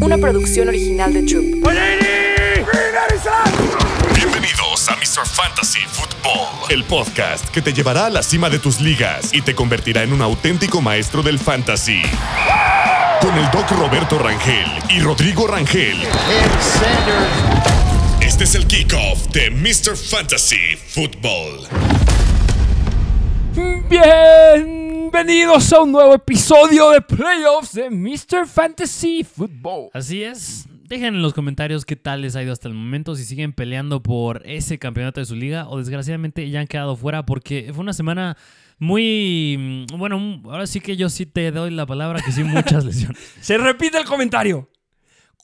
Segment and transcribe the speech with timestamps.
[0.00, 1.44] Una producción original de Troop.
[4.14, 5.26] Bienvenidos a Mr.
[5.26, 9.54] Fantasy Football, el podcast que te llevará a la cima de tus ligas y te
[9.54, 12.02] convertirá en un auténtico maestro del fantasy.
[13.20, 15.98] Con el doc Roberto Rangel y Rodrigo Rangel.
[18.20, 19.96] Este es el kickoff de Mr.
[19.96, 21.68] Fantasy Football.
[25.14, 28.48] Bienvenidos a un nuevo episodio de Playoffs de Mr.
[28.48, 29.90] Fantasy Football.
[29.92, 30.66] Así es.
[30.88, 34.02] Dejen en los comentarios qué tal les ha ido hasta el momento, si siguen peleando
[34.02, 37.92] por ese campeonato de su liga o desgraciadamente ya han quedado fuera porque fue una
[37.92, 38.36] semana
[38.80, 39.86] muy...
[39.88, 43.22] mm, Bueno, ahora sí que yo sí te doy la palabra que sí muchas lesiones.
[43.40, 44.68] Se repite el comentario.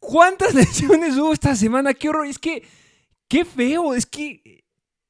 [0.00, 1.94] ¿Cuántas lesiones hubo esta semana?
[1.94, 2.26] Qué horror.
[2.26, 2.64] Es que,
[3.28, 3.94] qué feo.
[3.94, 4.64] Es que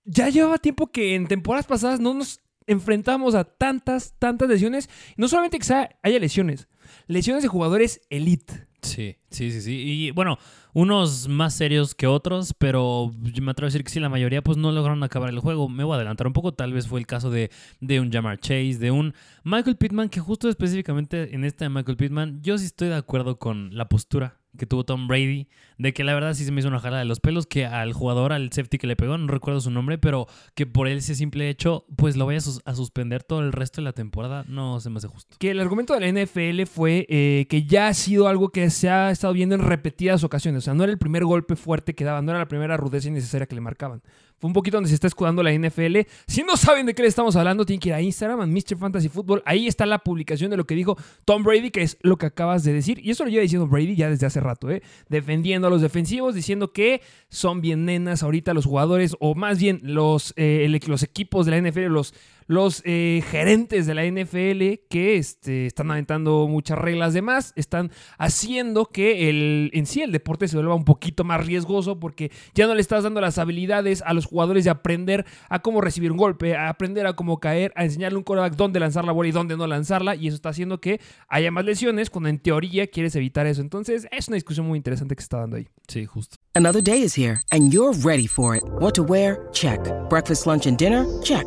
[0.05, 2.41] ya llevaba tiempo que en temporadas pasadas no nos
[2.71, 4.89] enfrentamos a tantas, tantas lesiones.
[5.17, 6.69] No solamente que sea- haya lesiones,
[7.07, 8.67] lesiones de jugadores elite.
[8.83, 9.73] Sí, sí, sí, sí.
[9.77, 10.39] Y bueno,
[10.73, 14.57] unos más serios que otros, pero me atrevo a decir que sí, la mayoría pues
[14.57, 15.69] no lograron acabar el juego.
[15.69, 18.39] Me voy a adelantar un poco, tal vez fue el caso de, de un Jamar
[18.41, 19.13] Chase, de un
[19.45, 23.39] Michael Pittman, que justo específicamente en este de Michael Pittman, yo sí estoy de acuerdo
[23.39, 25.49] con la postura que tuvo Tom Brady,
[25.79, 27.93] de que la verdad sí se me hizo una jala de los pelos, que al
[27.93, 31.49] jugador, al safety que le pegó, no recuerdo su nombre, pero que por ese simple
[31.49, 34.81] hecho, pues lo vaya a, sus- a suspender todo el resto de la temporada, no
[34.81, 35.37] se me hace justo.
[35.39, 38.89] Que el argumento de la NFL fue eh, que ya ha sido algo que se
[38.91, 40.59] ha estado viendo en repetidas ocasiones.
[40.59, 43.09] O sea, no era el primer golpe fuerte que daban, no era la primera rudeza
[43.09, 44.03] innecesaria que le marcaban.
[44.41, 45.99] Fue un poquito donde se está escudando la NFL.
[46.27, 48.79] Si no saben de qué le estamos hablando, tienen que ir a Instagram, a Mr.
[48.79, 49.43] Fantasy Football.
[49.45, 52.65] Ahí está la publicación de lo que dijo Tom Brady, que es lo que acabas
[52.65, 53.01] de decir.
[53.05, 54.83] Y eso lo lleva diciendo Brady ya desde hace rato, ¿eh?
[55.11, 59.81] Defendiendo a los defensivos, diciendo que son bien nenas ahorita los jugadores, o más bien
[59.83, 62.15] los, eh, los equipos de la NFL, los,
[62.51, 67.93] los eh, gerentes de la NFL que este, están aventando muchas reglas de más, están
[68.19, 72.67] haciendo que el, en sí el deporte se vuelva un poquito más riesgoso porque ya
[72.67, 76.19] no le estás dando las habilidades a los jugadores de aprender a cómo recibir un
[76.19, 79.29] golpe, a aprender a cómo caer, a enseñarle a un quarterback dónde lanzar la bola
[79.29, 82.89] y dónde no lanzarla y eso está haciendo que haya más lesiones cuando en teoría
[82.89, 83.61] quieres evitar eso.
[83.61, 85.69] Entonces es una discusión muy interesante que se está dando ahí.
[85.87, 86.37] Sí, justo.
[86.57, 88.65] Another day is here, and you're ready for it.
[88.81, 89.39] What to wear?
[89.53, 89.79] Check.
[90.09, 91.07] Breakfast, lunch, and dinner?
[91.23, 91.47] Check.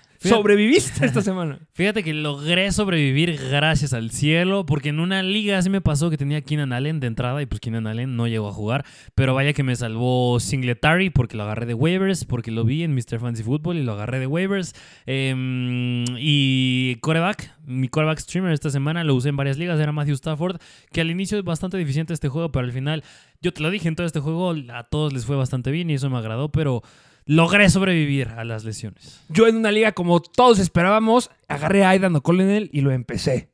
[0.21, 1.57] Fíjate- ¿Sobreviviste esta semana?
[1.73, 6.17] Fíjate que logré sobrevivir gracias al cielo, porque en una liga así me pasó que
[6.17, 9.53] tenía Keenan Allen de entrada y pues Keenan Allen no llegó a jugar, pero vaya
[9.53, 13.19] que me salvó Singletary porque lo agarré de waivers, porque lo vi en Mr.
[13.19, 14.75] Fancy Football y lo agarré de waivers.
[15.07, 20.15] Em, y coreback, mi coreback streamer esta semana lo usé en varias ligas, era Matthew
[20.15, 20.57] Stafford,
[20.91, 23.03] que al inicio es bastante deficiente este juego, pero al final,
[23.41, 25.95] yo te lo dije en todo este juego, a todos les fue bastante bien y
[25.95, 26.83] eso me agradó, pero
[27.31, 29.21] logré sobrevivir a las lesiones.
[29.29, 33.50] Yo en una liga como todos esperábamos, agarré a Aidan O'Connell y lo empecé.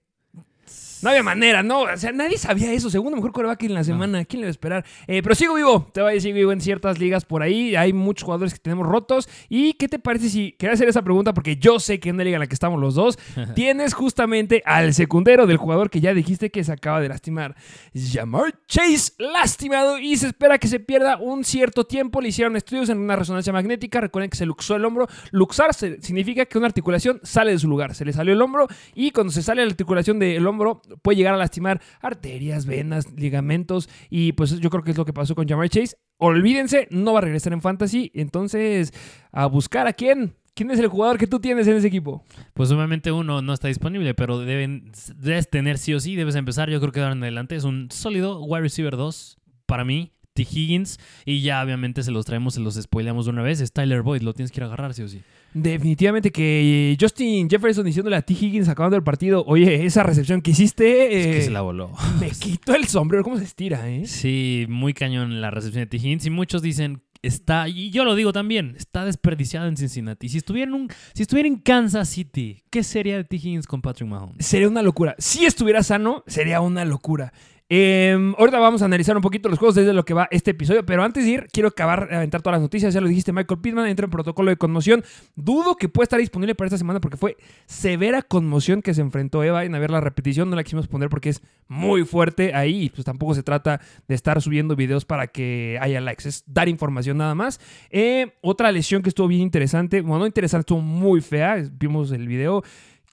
[1.02, 1.82] No había manera, no.
[1.82, 2.90] O sea, nadie sabía eso.
[2.90, 4.26] Segundo mejor coreback en la semana.
[4.26, 4.86] ¿Quién le va a esperar?
[5.08, 5.90] Eh, pero sigo vivo.
[5.94, 7.76] Te voy a decir vivo en ciertas ligas por ahí.
[7.76, 9.30] Hay muchos jugadores que tenemos rotos.
[9.50, 11.34] ¿Y qué te parece si quería hacer esa pregunta?
[11.34, 13.20] Porque yo sé que en una liga en la que estamos los dos,
[13.56, 17.56] tienes justamente al secundero del jugador que ya dijiste que se acaba de lastimar.
[17.94, 22.22] Jamar Chase lastimado y se espera que se pierda un cierto tiempo.
[22.22, 24.02] Le hicieron estudios en una resonancia magnética.
[24.02, 25.08] Recuerden que se luxó el hombro.
[25.32, 27.94] Luxar significa que una articulación sale de su lugar.
[27.94, 31.34] Se le salió el hombro y cuando se sale la articulación del hombro puede llegar
[31.34, 35.48] a lastimar arterias, venas, ligamentos y pues yo creo que es lo que pasó con
[35.48, 35.98] Jamar Chase.
[36.18, 38.12] Olvídense, no va a regresar en Fantasy.
[38.14, 38.94] Entonces,
[39.32, 40.36] a buscar a quién.
[40.54, 42.24] ¿Quién es el jugador que tú tienes en ese equipo?
[42.56, 46.68] Pues obviamente uno no está disponible, pero deben, debes tener sí o sí, debes empezar,
[46.72, 49.38] yo creo que ahora en adelante es un sólido wide receiver 2
[49.68, 50.14] para mí.
[50.38, 50.44] T.
[50.44, 51.00] Higgins.
[51.26, 53.60] Y ya obviamente se los traemos, se los spoileamos de una vez.
[53.60, 55.24] Es Tyler Boyd, lo tienes que ir agarrar, sí o sí.
[55.54, 58.34] Definitivamente que Justin Jefferson diciéndole a T.
[58.34, 61.92] Higgins acabando el partido, oye, esa recepción que hiciste, Es que eh, se la voló.
[62.20, 64.06] me quito el sombrero, cómo se estira, ¿eh?
[64.06, 65.98] Sí, muy cañón la recepción de T.
[65.98, 66.26] Higgins.
[66.26, 70.30] Y muchos dicen, está, y yo lo digo también, está desperdiciado en Cincinnati.
[70.30, 73.36] Si estuviera en, un, si estuviera en Kansas City, ¿qué sería de T.
[73.38, 74.46] Higgins con Patrick Mahomes?
[74.46, 75.16] Sería una locura.
[75.18, 77.34] Si estuviera sano, sería una locura.
[77.70, 80.86] Eh, ahorita vamos a analizar un poquito los juegos desde lo que va este episodio,
[80.86, 82.94] pero antes de ir, quiero acabar, aventar todas las noticias.
[82.94, 85.04] Ya lo dijiste, Michael Pittman entra en protocolo de conmoción.
[85.36, 87.36] Dudo que pueda estar disponible para esta semana porque fue
[87.66, 89.66] severa conmoción que se enfrentó Eva.
[89.66, 92.84] En a ver la repetición, no la quisimos poner porque es muy fuerte ahí.
[92.86, 96.70] Y pues tampoco se trata de estar subiendo videos para que haya likes, es dar
[96.70, 97.60] información nada más.
[97.90, 101.62] Eh, otra lesión que estuvo bien interesante, bueno, no interesante, estuvo muy fea.
[101.74, 102.64] Vimos el video.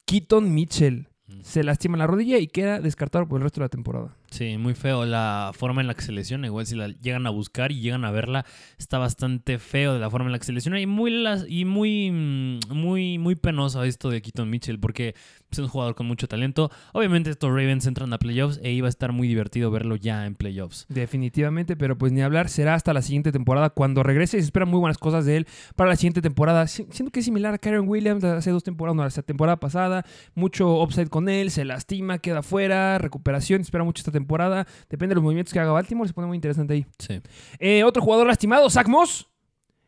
[0.05, 1.09] Keaton Mitchell
[1.43, 4.15] se lastima la rodilla y queda descartado por el resto de la temporada.
[4.35, 6.49] Sí, muy feo la forma en la que se lesiona.
[6.49, 8.45] Igual si la llegan a buscar y llegan a verla,
[8.79, 12.11] está bastante feo de la forma en la que se lesiona y muy y muy
[12.11, 15.15] mm, muy muy penoso esto de Keaton Mitchell porque
[15.53, 16.69] es un jugador con mucho talento.
[16.93, 20.35] Obviamente estos Ravens entran a playoffs e iba a estar muy divertido verlo ya en
[20.35, 20.87] playoffs.
[20.89, 24.39] Definitivamente, pero pues ni hablar, será hasta la siguiente temporada cuando regrese.
[24.39, 25.47] Se esperan muy buenas cosas de él
[25.77, 26.67] para la siguiente temporada.
[26.67, 30.05] Si- Siento que es similar a Karen Williams hace dos temporadas, no, la temporada pasada.
[30.35, 33.61] Mucho upside con él, se lastima, queda fuera, recuperación.
[33.61, 34.24] Espera mucho esta temporada.
[34.27, 36.87] Depende de los movimientos que haga Baltimore, se pone muy interesante ahí.
[36.99, 37.21] Sí.
[37.59, 39.29] Eh, otro jugador lastimado, Zach Moss.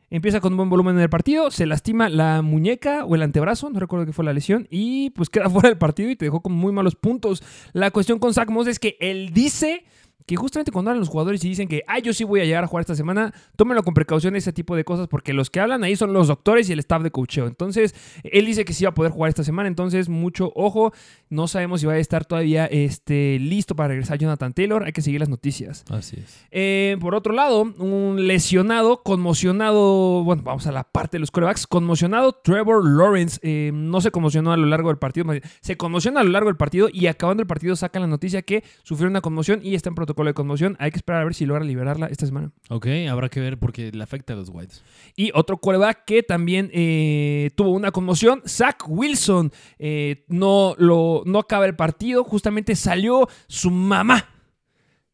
[0.08, 3.70] Empieza con un buen volumen en el partido, se lastima la muñeca o el antebrazo,
[3.70, 6.42] no recuerdo qué fue la lesión, y pues queda fuera del partido y te dejó
[6.42, 7.42] con muy malos puntos.
[7.72, 9.84] La cuestión con Zach Moss es que él dice
[10.26, 12.64] que justamente cuando hablan los jugadores y dicen que, ah, yo sí voy a llegar
[12.64, 15.84] a jugar esta semana, tómenlo con precaución ese tipo de cosas, porque los que hablan
[15.84, 17.46] ahí son los doctores y el staff de coacheo.
[17.46, 17.94] Entonces,
[18.25, 20.93] él dice que sí va a poder jugar esta semana, entonces mucho ojo,
[21.31, 25.02] no sabemos si va a estar todavía este, listo para regresar Jonathan Taylor, hay que
[25.02, 25.84] seguir las noticias.
[25.90, 26.44] Así es.
[26.50, 31.69] Eh, por otro lado, un lesionado, conmocionado, bueno, vamos a la parte de los corebacks,
[31.69, 35.26] conmocionado Trevor Lawrence, eh, no se conmocionó a lo largo del partido,
[35.61, 38.64] se conmociona a lo largo del partido y acabando el partido sacan la noticia que
[38.82, 40.76] sufrió una conmoción y está en protocolo de conmoción.
[40.78, 42.52] Hay que esperar a ver si logra liberarla esta semana.
[42.68, 44.82] Ok, habrá que ver porque le afecta a los Whites.
[45.16, 51.38] Y otro coreback que también eh, tuvo una conmoción, Zach Wilson, eh, no, lo, no
[51.38, 54.30] acaba el partido, justamente salió su mamá.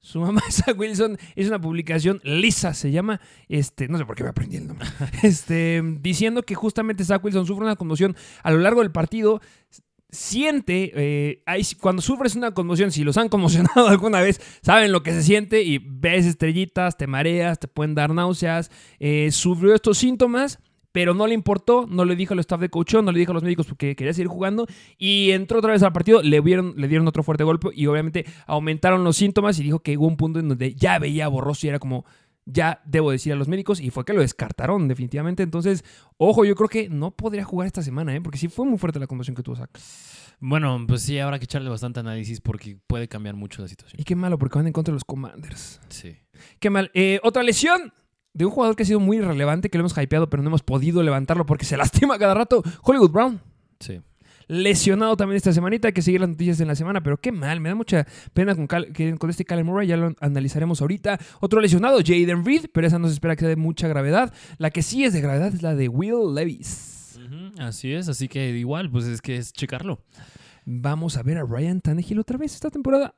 [0.01, 4.25] Su mamá, Zach Wilson, es una publicación lisa, se llama, este, no sé por qué
[4.25, 4.89] me aprendí el nombre,
[5.23, 9.41] este, diciendo que justamente Zach Wilson sufre una conmoción a lo largo del partido,
[10.13, 11.43] siente, eh,
[11.81, 15.63] cuando sufres una conmoción, si los han conmocionado alguna vez, saben lo que se siente
[15.63, 18.71] y ves estrellitas, te mareas, te pueden dar náuseas,
[19.01, 20.61] eh, sufrió estos síntomas.
[20.95, 23.35] Pero no le importó, no le dijo al staff de coach, no le dijo a
[23.35, 24.67] los médicos porque quería seguir jugando
[24.99, 28.27] y entró otra vez al partido, le, vieron, le dieron otro fuerte golpe y obviamente
[28.47, 31.71] aumentaron los síntomas y dijo que hubo un punto en donde ya veía borroso y
[31.71, 32.05] era como,
[32.45, 35.43] ya debo decir a los médicos y fue que lo descartaron definitivamente.
[35.43, 35.85] Entonces,
[36.17, 38.21] ojo, yo creo que no podría jugar esta semana, ¿eh?
[38.21, 39.71] porque sí fue muy fuerte la conmoción que tuvo Zach.
[40.41, 44.01] Bueno, pues sí, habrá que echarle bastante análisis porque puede cambiar mucho la situación.
[44.01, 45.81] Y qué malo, porque van en contra de los Commanders.
[45.89, 46.17] Sí.
[46.59, 46.91] Qué mal.
[46.95, 47.93] Eh, otra lesión
[48.35, 50.63] de un jugador que ha sido muy relevante, que lo hemos hypeado, pero no hemos
[50.63, 52.63] podido levantarlo porque se lastima cada rato.
[52.83, 53.41] Hollywood Brown.
[53.79, 54.01] Sí.
[54.53, 57.59] Lesionado también esta semanita, hay que seguir las noticias en la semana, pero qué mal,
[57.61, 61.19] me da mucha pena con, Cal- con este Kyler Murray, ya lo analizaremos ahorita.
[61.41, 64.33] Otro lesionado, Jaden Reed, pero esa no se espera que sea de mucha gravedad.
[64.59, 67.19] La que sí es de gravedad es la de Will Levis.
[67.59, 70.05] Así es, así que igual, pues es que es checarlo.
[70.67, 73.15] Vamos a ver a Ryan Tannehill otra vez esta temporada.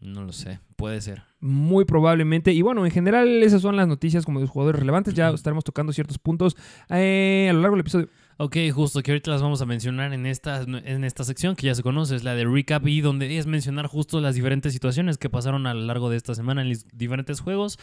[0.00, 1.24] No lo sé, puede ser.
[1.40, 2.52] Muy probablemente.
[2.52, 5.12] Y bueno, en general esas son las noticias como de los jugadores relevantes.
[5.12, 6.56] Ya estaremos tocando ciertos puntos
[6.88, 8.08] eh, a lo largo del episodio.
[8.40, 11.74] Ok, justo que ahorita las vamos a mencionar en esta, en esta sección que ya
[11.74, 15.28] se conoce, es la de recap y donde es mencionar justo las diferentes situaciones que
[15.28, 17.80] pasaron a lo largo de esta semana en los diferentes juegos.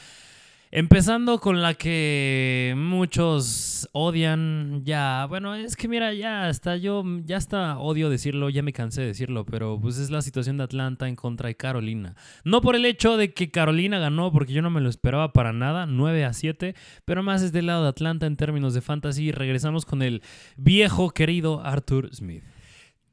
[0.77, 7.37] Empezando con la que muchos odian ya, bueno, es que mira, ya hasta yo, ya
[7.37, 11.07] hasta odio decirlo, ya me cansé de decirlo, pero pues es la situación de Atlanta
[11.07, 12.17] en contra de Carolina.
[12.43, 15.53] No por el hecho de que Carolina ganó, porque yo no me lo esperaba para
[15.53, 19.31] nada, 9 a 7, pero más es del lado de Atlanta en términos de fantasy.
[19.31, 20.23] Regresamos con el
[20.57, 22.43] viejo querido Arthur Smith.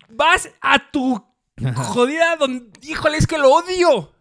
[0.08, 1.24] Vas a tu
[1.76, 2.66] jodida donde...
[2.82, 4.11] Híjole, es que lo odio.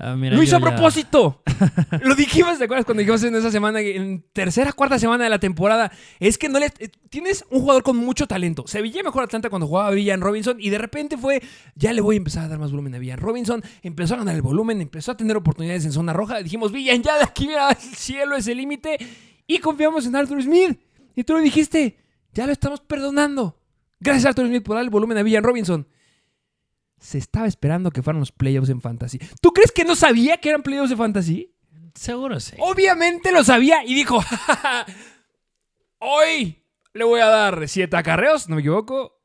[0.00, 1.42] Ah, mira, Lo hizo a ya- propósito.
[2.02, 5.40] Lo dijimos, ¿te acuerdas cuando dijimos en esa semana, en tercera, cuarta semana de la
[5.40, 5.90] temporada?
[6.20, 6.66] Es que no le.
[6.78, 8.64] eh, Tienes un jugador con mucho talento.
[8.68, 11.42] Se veía mejor Atlanta cuando jugaba Villan Robinson y de repente fue.
[11.74, 13.60] Ya le voy a empezar a dar más volumen a Villan Robinson.
[13.82, 16.42] Empezó a ganar el volumen, empezó a tener oportunidades en zona roja.
[16.42, 18.98] Dijimos, Villan, ya de aquí, mira, el cielo es el límite.
[19.48, 20.78] Y confiamos en Arthur Smith.
[21.16, 21.98] Y tú lo dijiste,
[22.34, 23.58] ya lo estamos perdonando.
[23.98, 25.88] Gracias, Arthur Smith, por dar el volumen a Villan Robinson
[26.98, 29.18] se estaba esperando que fueran los playoffs en Fantasy.
[29.40, 31.54] ¿Tú crees que no sabía que eran playoffs de Fantasy?
[31.94, 32.56] Seguro sí.
[32.58, 34.22] Obviamente lo sabía y dijo,
[35.98, 36.62] hoy
[36.92, 39.18] le voy a dar siete acarreos, no me equivoco,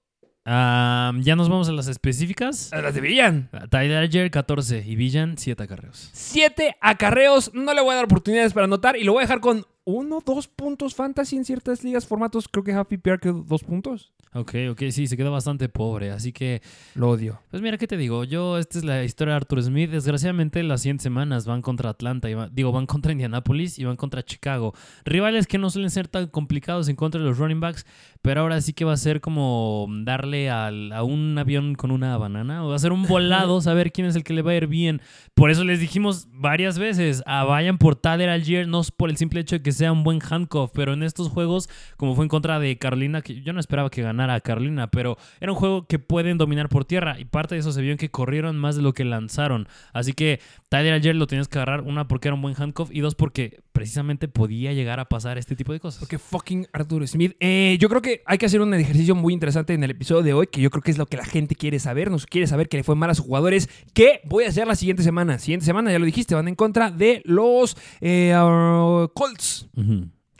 [0.46, 2.74] ya nos vamos a las específicas.
[2.74, 3.50] a las de Villan.
[3.70, 6.10] Tyler Algier, 14 y Villan, 7 acarreos.
[6.14, 9.40] Siete acarreos, no le voy a dar oportunidades para anotar y lo voy a dejar
[9.40, 12.48] con uno, dos puntos fantasy en ciertas ligas, formatos.
[12.48, 14.12] Creo que Happy PR quedó dos puntos.
[14.36, 16.10] Ok, ok, sí, se quedó bastante pobre.
[16.10, 16.64] Así que,
[16.96, 17.40] Lo odio.
[17.52, 18.24] pues mira, ¿qué te digo?
[18.24, 19.92] Yo, esta es la historia de Arthur Smith.
[19.92, 23.96] Desgraciadamente, las siguientes semanas van contra Atlanta, y va- digo, van contra Indianapolis y van
[23.96, 24.74] contra Chicago.
[25.06, 27.86] Rivales que no suelen ser tan complicados en contra de los running backs,
[28.24, 32.18] pero ahora sí que va a ser como darle al- a un avión con una
[32.18, 34.56] banana, o va a ser un volado, saber quién es el que le va a
[34.56, 35.00] ir bien.
[35.36, 39.18] Por eso les dijimos varias veces, ah, vayan por Tyler Algier, no es por el
[39.18, 42.30] simple hecho de que sea un buen handcuff, pero en estos juegos, como fue en
[42.30, 45.88] contra de Carolina, que yo no esperaba que ganara a Carolina, pero era un juego
[45.88, 48.76] que pueden dominar por tierra, y parte de eso se vio en que corrieron más
[48.76, 49.68] de lo que lanzaron.
[49.92, 50.40] Así que
[50.70, 53.62] Tyler Algier lo tenías que agarrar, una porque era un buen handcuff, y dos porque
[53.84, 56.00] precisamente podía llegar a pasar este tipo de cosas.
[56.00, 57.36] Porque fucking Arthur Smith.
[57.42, 60.34] Eh, yo creo que hay que hacer un ejercicio muy interesante en el episodio de
[60.34, 62.10] hoy, que yo creo que es lo que la gente quiere saber.
[62.10, 63.70] Nos quiere saber que le fue mal a sus jugadores.
[63.94, 65.38] ¿Qué voy a hacer la siguiente semana?
[65.38, 69.68] Siguiente semana, ya lo dijiste, van en contra de los eh, ah, Colts.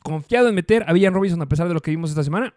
[0.02, 2.56] Confiado en meter a Villan Robinson a pesar de lo que vimos esta semana.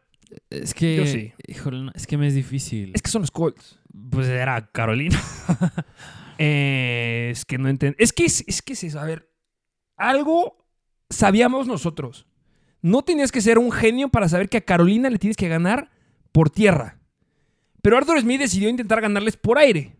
[0.50, 1.32] Es que, Yo sí.
[1.48, 2.92] híjole, no, es que me es difícil.
[2.94, 3.80] Es que son los Colts.
[4.10, 5.20] Pues era Carolina.
[6.38, 7.96] Eh, es que no entiendo.
[7.98, 9.00] Es que es, es que es eso.
[9.00, 9.26] A ver,
[9.96, 10.65] algo
[11.10, 12.26] sabíamos nosotros.
[12.82, 15.90] No tenías que ser un genio para saber que a Carolina le tienes que ganar
[16.32, 16.98] por tierra.
[17.82, 19.96] Pero Arthur Smith decidió intentar ganarles por aire.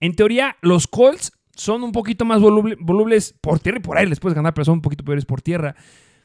[0.00, 4.08] En teoría, los Colts son un poquito más voluble- volubles por tierra y por aire
[4.08, 5.74] les puedes ganar, pero son un poquito peores por tierra.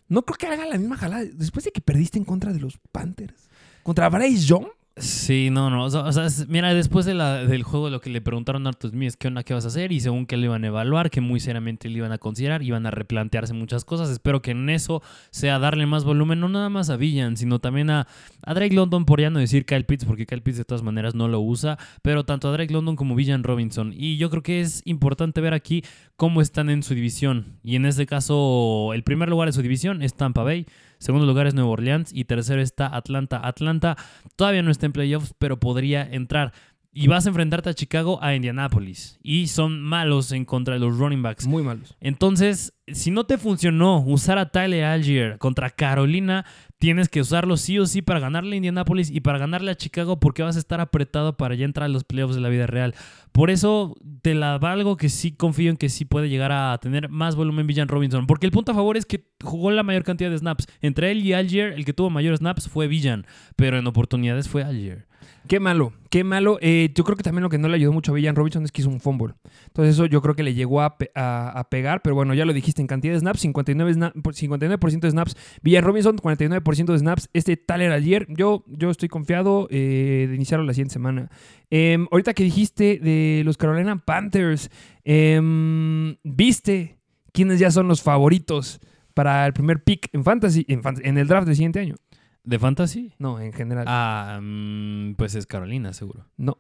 [0.08, 1.26] No creo que haga la misma jalada.
[1.26, 3.50] Después de que perdiste en contra de los Panthers.
[3.82, 4.68] Contra Bryce Young.
[4.96, 5.86] Sí, no, no.
[5.86, 9.08] O sea, mira, después de la- del juego lo que le preguntaron a Arthur Smith
[9.08, 11.20] es qué onda, qué vas a hacer y según que lo iban a evaluar, que
[11.20, 14.12] muy seriamente lo iban a considerar, iban a replantearse muchas cosas.
[14.12, 17.90] Espero que en eso sea darle más volumen, no nada más a Villan, sino también
[17.90, 18.06] a,
[18.44, 21.16] a Drake London, por ya no decir Kyle Pitts, porque Kyle Pitts de todas maneras
[21.16, 23.94] no lo usa, pero tanto a Drake London como Villan Robinson.
[23.98, 25.84] Y yo creo que es importante ver aquí
[26.18, 27.58] cómo están en su división.
[27.64, 30.68] Y en este caso, el primer lugar de su división es Tampa Bay.
[31.04, 33.46] Segundo lugar es Nueva Orleans y tercero está Atlanta.
[33.46, 33.98] Atlanta
[34.38, 36.54] todavía no está en playoffs, pero podría entrar.
[36.96, 39.18] Y vas a enfrentarte a Chicago, a Indianapolis.
[39.24, 41.48] Y son malos en contra de los running backs.
[41.48, 41.98] Muy malos.
[42.00, 46.46] Entonces, si no te funcionó usar a Tyler Algier contra Carolina,
[46.78, 50.20] tienes que usarlo sí o sí para ganarle a Indianapolis y para ganarle a Chicago
[50.20, 52.94] porque vas a estar apretado para ya entrar a los playoffs de la vida real.
[53.32, 57.10] Por eso te la valgo que sí confío en que sí puede llegar a tener
[57.10, 58.28] más volumen Villan Robinson.
[58.28, 60.68] Porque el punto a favor es que jugó la mayor cantidad de snaps.
[60.82, 64.64] Entre él y Algier, el que tuvo mayor snaps fue Villan, pero en oportunidades fue
[64.64, 65.08] Algier.
[65.48, 66.58] Qué malo, qué malo.
[66.62, 68.72] Eh, yo creo que también lo que no le ayudó mucho a Villan Robinson es
[68.72, 69.34] que hizo un fumble.
[69.68, 72.46] Entonces eso yo creo que le llegó a, pe- a- a pegar, pero bueno, ya
[72.46, 75.36] lo dijiste en cantidad de snaps, 59, sna- por- 59% de snaps.
[75.62, 77.30] Villan Robinson, 49% de snaps.
[77.34, 81.30] Este Tyler ayer, yo, yo estoy confiado eh, de iniciarlo la siguiente semana.
[81.70, 84.70] Em, ahorita que dijiste de los Carolina Panthers,
[85.04, 86.98] em, ¿viste
[87.34, 88.80] quiénes ya son los favoritos
[89.14, 91.96] para el primer pick en fantasy, en, fan- en el draft del siguiente año?
[92.44, 93.14] ¿De fantasy?
[93.20, 93.86] No, en general.
[93.88, 96.26] Ah, mm, pues es Carolina, seguro.
[96.38, 96.58] no.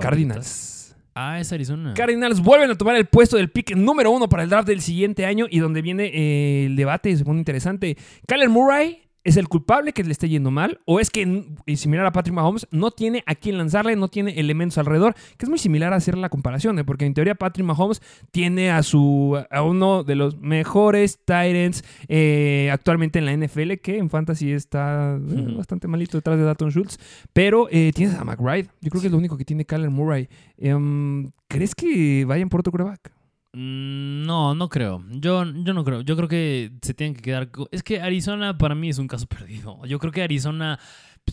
[0.00, 0.96] Cardinals.
[1.14, 1.94] Ah, es Arizona.
[1.94, 5.26] Cardinals vuelven a tomar el puesto del pick número uno para el draft del siguiente
[5.26, 7.96] año y donde viene eh, el debate, se pone interesante.
[8.28, 12.06] Kyler Murray es el culpable que le esté yendo mal o es que, y similar
[12.06, 15.58] a Patrick Mahomes, no tiene a quién lanzarle, no tiene elementos alrededor, que es muy
[15.58, 16.84] similar a hacer la comparación, ¿eh?
[16.84, 21.84] porque en teoría Patrick Mahomes tiene a su a uno de los mejores Titans
[22.72, 26.98] actualmente en la NFL, que en fantasy está eh, bastante malito detrás de Dalton Schultz,
[27.32, 28.68] pero eh, tienes a McBride.
[28.80, 30.28] Yo creo que es lo único que tiene Kyler Murray.
[30.56, 33.17] Em, ¿Crees que vayan por otro quarterback?
[33.52, 35.02] Mm, No, no creo.
[35.10, 36.00] Yo, yo no creo.
[36.02, 37.50] Yo creo que se tienen que quedar.
[37.70, 39.84] Es que Arizona para mí es un caso perdido.
[39.86, 40.78] Yo creo que Arizona,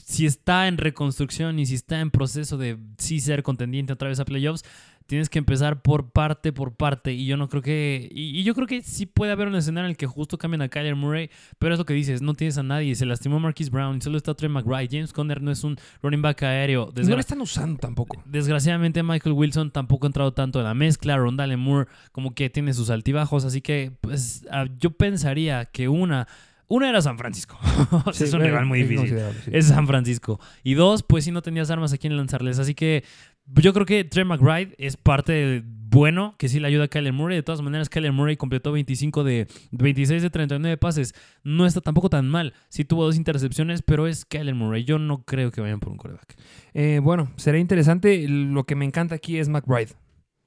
[0.04, 4.20] si está en reconstrucción y si está en proceso de sí ser contendiente otra vez
[4.20, 4.64] a playoffs,
[5.08, 7.14] tienes que empezar por parte por parte.
[7.14, 8.10] Y yo no creo que.
[8.12, 10.62] Y, y yo creo que sí puede haber un escenario en el que justo cambien
[10.62, 11.30] a Kyler Murray.
[11.60, 12.96] Pero es lo que dices, no tienes a nadie.
[12.96, 14.90] Se lastimó Marquise Brown, solo está Trey McBride.
[14.92, 16.92] James Conner no es un running back aéreo.
[16.96, 18.22] no lo están usando tampoco.
[18.26, 22.74] Desgraciadamente Michael Wilson tampoco ha entrado tanto en la mezcla, Rondale Moore como que tiene
[22.74, 26.28] sus altibajos, así que pues ah, yo pensaría que una,
[26.68, 27.58] una era San Francisco,
[28.12, 29.52] es un bueno, rival muy difícil, sí.
[29.52, 33.04] es San Francisco, y dos, pues si no tenías armas a quien lanzarles, así que
[33.48, 37.38] yo creo que Trey McBride es parte bueno, que sí le ayuda a Kyler Murray,
[37.38, 42.10] de todas maneras Kyler Murray completó 25 de 26 de 39 pases, no está tampoco
[42.10, 45.80] tan mal, sí tuvo dos intercepciones, pero es Kyler Murray, yo no creo que vayan
[45.80, 46.36] por un quarterback.
[46.74, 48.28] Eh, bueno, será interesante.
[48.28, 49.94] Lo que me encanta aquí es McBride.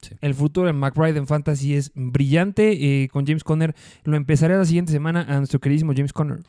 [0.01, 0.15] Sí.
[0.21, 3.03] El futuro de McBride en Fantasy es brillante.
[3.03, 6.39] eh, con James Conner lo empezaré la siguiente semana a nuestro queridísimo James Conner.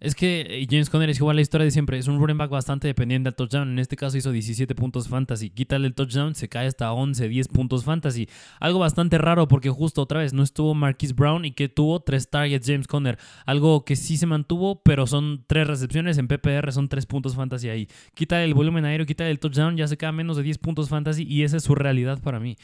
[0.00, 1.98] Es que eh, James Conner es igual la historia de siempre.
[1.98, 3.70] Es un running back bastante dependiente al touchdown.
[3.70, 5.50] En este caso hizo 17 puntos fantasy.
[5.50, 8.28] Quítale el touchdown, se cae hasta 11, 10 puntos fantasy.
[8.60, 12.28] Algo bastante raro porque justo otra vez no estuvo Marquise Brown y que tuvo 3
[12.28, 13.18] targets James Conner.
[13.46, 17.68] Algo que sí se mantuvo, pero son 3 recepciones en PPR, son 3 puntos fantasy
[17.68, 17.88] ahí.
[18.14, 21.24] Quítale el volumen aéreo, quítale el touchdown, ya se queda menos de 10 puntos fantasy
[21.28, 22.56] y esa es su realidad para mí.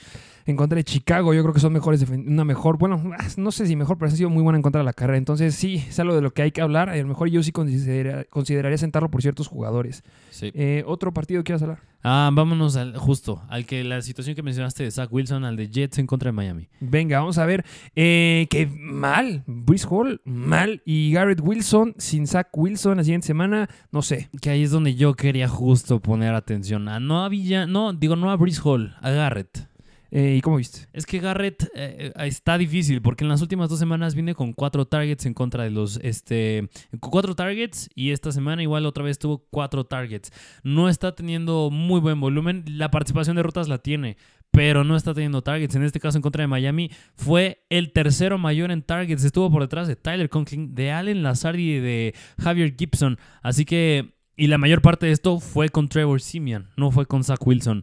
[0.44, 3.00] En contra de Chicago, yo creo que son mejores, una mejor, bueno,
[3.36, 5.18] no sé si mejor, pero ha sido muy buena en contra de la carrera.
[5.18, 6.88] Entonces, sí, es algo de lo que hay que hablar.
[6.88, 10.02] A lo mejor yo sí considera- consideraría sentarlo por ciertos jugadores.
[10.30, 10.50] Sí.
[10.54, 11.78] Eh, ¿Otro partido quieras hablar?
[12.04, 15.68] Ah, vámonos al, justo al que la situación que mencionaste de Zach Wilson, al de
[15.68, 16.68] Jets en contra de Miami.
[16.80, 17.64] Venga, vamos a ver.
[17.94, 19.44] Eh, que mal.
[19.46, 20.82] Brice Hall, mal.
[20.84, 24.28] Y Garrett Wilson, sin Zach Wilson la siguiente semana, no sé.
[24.40, 26.88] Que ahí es donde yo quería justo poner atención.
[26.88, 29.68] A, no a Villa, no, digo no a Brice Hall, a Garrett.
[30.14, 30.88] Eh, ¿Y cómo viste?
[30.92, 34.52] Es que Garrett eh, eh, está difícil porque en las últimas dos semanas viene con
[34.52, 36.69] cuatro targets en contra de los, este,
[37.00, 40.31] cuatro targets y esta semana igual otra vez tuvo cuatro targets.
[40.62, 42.62] No está teniendo muy buen volumen.
[42.66, 44.19] La participación de rutas la tiene,
[44.50, 45.76] pero no está teniendo targets.
[45.76, 49.25] En este caso en contra de Miami fue el tercero mayor en targets.
[49.25, 53.19] Estuvo por detrás de Tyler Conklin, de Allen Lazardi y de Javier Gibson.
[53.40, 57.25] Así que, y la mayor parte de esto fue con Trevor Simeon, no fue con
[57.25, 57.83] Zach Wilson.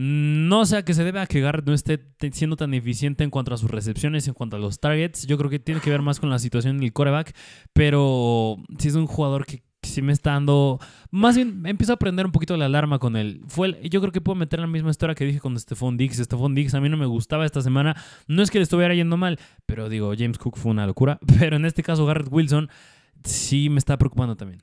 [0.00, 2.00] No sé a qué se debe a que Garrett no esté
[2.30, 5.26] siendo tan eficiente en cuanto a sus recepciones, en cuanto a los targets.
[5.26, 7.34] Yo creo que tiene que ver más con la situación del coreback,
[7.72, 10.78] pero sí es un jugador que sí me está dando.
[11.10, 13.42] Más bien, empiezo a aprender un poquito la alarma con él.
[13.48, 16.18] Fue yo creo que puedo meter la misma historia que dije con Stephon Diggs.
[16.18, 17.96] Stephon Diggs a mí no me gustaba esta semana.
[18.28, 19.36] No es que le estuviera yendo mal,
[19.66, 21.18] pero digo, James Cook fue una locura.
[21.40, 22.68] Pero en este caso, Garrett Wilson
[23.24, 24.62] sí me está preocupando también.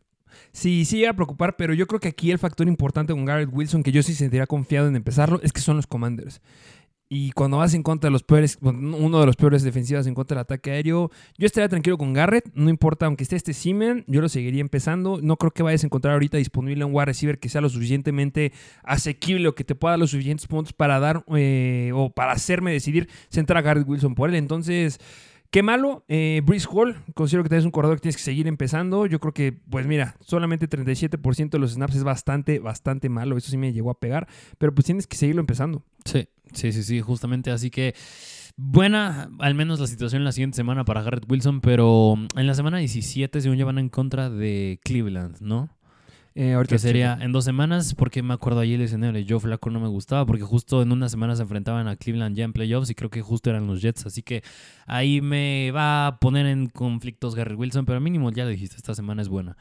[0.56, 3.50] Sí, sí llega a preocupar, pero yo creo que aquí el factor importante con Garrett
[3.52, 6.40] Wilson, que yo sí sentiría confiado en empezarlo, es que son los Commanders.
[7.10, 10.36] Y cuando vas en contra de los peores, uno de los peores defensivas en contra
[10.36, 14.22] del ataque aéreo, yo estaría tranquilo con Garrett, no importa, aunque esté este Simen, yo
[14.22, 15.20] lo seguiría empezando.
[15.22, 18.54] No creo que vayas a encontrar ahorita disponible un wide receiver que sea lo suficientemente
[18.82, 22.72] asequible o que te pueda dar los suficientes puntos para dar eh, o para hacerme
[22.72, 24.36] decidir sentar a Garrett Wilson por él.
[24.36, 25.02] Entonces,
[25.56, 29.06] Qué malo, eh, Brice Hall, considero que tienes un corredor que tienes que seguir empezando.
[29.06, 33.38] Yo creo que, pues mira, solamente 37% de los snaps es bastante, bastante malo.
[33.38, 34.28] Eso sí me llegó a pegar,
[34.58, 35.82] pero pues tienes que seguirlo empezando.
[36.04, 37.52] Sí, sí, sí, sí, justamente.
[37.52, 37.96] Así que
[38.58, 42.80] buena, al menos la situación la siguiente semana para Garrett Wilson, pero en la semana
[42.80, 45.70] 17 según ya van en contra de Cleveland, ¿no?
[46.38, 49.40] Eh, ahorita Que sería en dos semanas, porque me acuerdo ayer el escenario de Joe
[49.40, 52.52] Flacco no me gustaba, porque justo en una semana se enfrentaban a Cleveland ya en
[52.52, 54.44] playoffs y creo que justo eran los Jets, así que
[54.86, 58.94] ahí me va a poner en conflictos Garrett Wilson, pero mínimo ya lo dijiste, esta
[58.94, 59.56] semana es buena.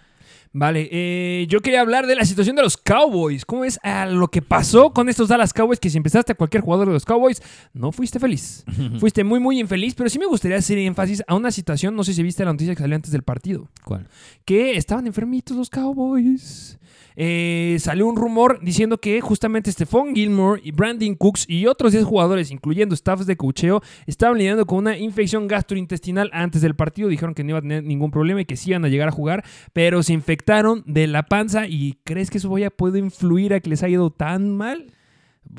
[0.57, 3.45] Vale, eh, yo quería hablar de la situación de los Cowboys.
[3.45, 5.81] ¿Cómo es a lo que pasó con estos Dallas Cowboys?
[5.81, 8.65] Que si empezaste a cualquier jugador de los Cowboys, no fuiste feliz.
[9.01, 12.15] Fuiste muy, muy infeliz, pero sí me gustaría hacer énfasis a una situación, no sé
[12.15, 14.07] si viste la noticia que salió antes del partido, ¿Cuál?
[14.45, 16.79] que estaban enfermitos los Cowboys.
[17.17, 22.05] Eh, salió un rumor diciendo que justamente Stephon Gilmore y Brandon Cooks y otros 10
[22.05, 27.09] jugadores, incluyendo staffs de cocheo, estaban lidiando con una infección gastrointestinal antes del partido.
[27.09, 29.13] Dijeron que no iba a tener ningún problema y que sí iban a llegar a
[29.13, 30.44] jugar, pero se infectaron
[30.87, 31.67] de la panza.
[31.67, 34.93] ¿Y crees que eso vaya puede influir a que les haya ido tan mal?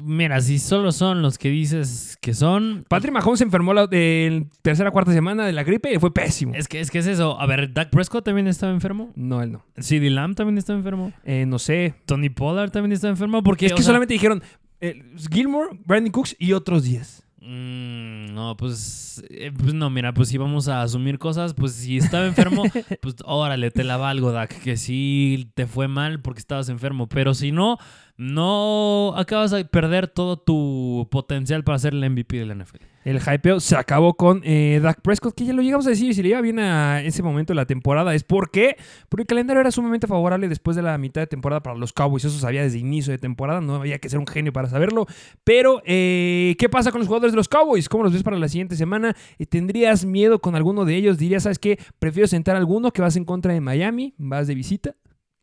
[0.03, 4.49] Mira, si solo son los que dices que son, Patrick Mahomes se enfermó la en
[4.61, 6.53] tercera cuarta semana de la gripe y fue pésimo.
[6.55, 7.39] es que es que es eso.
[7.39, 9.11] A ver, Dak Prescott también estaba enfermo.
[9.15, 9.63] No, él no.
[9.77, 11.13] CD Lamb también está enfermo.
[11.23, 11.93] Eh, no sé.
[12.05, 14.41] Tony Pollard también está enfermo porque Es que sea, solamente dijeron
[14.81, 17.24] eh, Gilmore, Brandon Cooks y otros 10.
[17.47, 21.97] Mm, no, pues, eh, pues no, mira, pues si vamos a asumir cosas, pues si
[21.97, 22.63] estaba enfermo,
[23.01, 27.35] pues órale, te la valgo, Dak, que sí te fue mal porque estabas enfermo, pero
[27.35, 27.77] si no,
[28.17, 32.94] no acabas de perder todo tu potencial para ser el MVP de la NFL.
[33.05, 36.23] El hypeo se acabó con eh, Dak Prescott, que ya lo llegamos a decir, si
[36.23, 38.15] le iba bien a ese momento de la temporada.
[38.15, 38.77] ¿Es por qué?
[39.09, 42.25] Porque el calendario era sumamente favorable después de la mitad de temporada para los Cowboys.
[42.25, 45.05] Eso sabía desde inicio de temporada, no había que ser un genio para saberlo.
[45.43, 47.87] Pero, eh, ¿qué pasa con los jugadores de los Cowboys?
[47.89, 49.15] ¿Cómo los ves para la siguiente semana?
[49.37, 51.19] Eh, ¿Tendrías miedo con alguno de ellos?
[51.19, 51.77] Dirías, ¿sabes qué?
[51.99, 54.95] Prefiero sentar a alguno que vas en contra de Miami, vas de visita.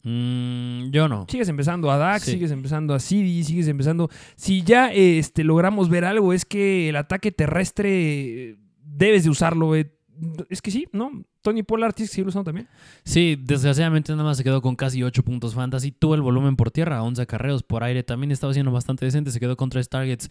[0.05, 1.27] Mm, yo no.
[1.29, 2.33] Sigues empezando a Dak, Sí.
[2.33, 4.11] sigues empezando a CD, sigues empezando.
[4.37, 7.91] Si ya este, logramos ver algo, es que el ataque terrestre
[8.51, 9.77] eh, debes de usarlo.
[9.77, 9.93] eh.
[10.51, 11.25] Es que sí, ¿no?
[11.41, 12.69] Tony Pollard que seguir usando también.
[13.05, 15.91] Sí, desgraciadamente nada más se quedó con casi 8 puntos fantasy.
[15.91, 18.05] Tuvo el volumen por tierra, 11 carreos por aire.
[18.05, 20.29] También estaba siendo bastante decente, se quedó con 3 targets.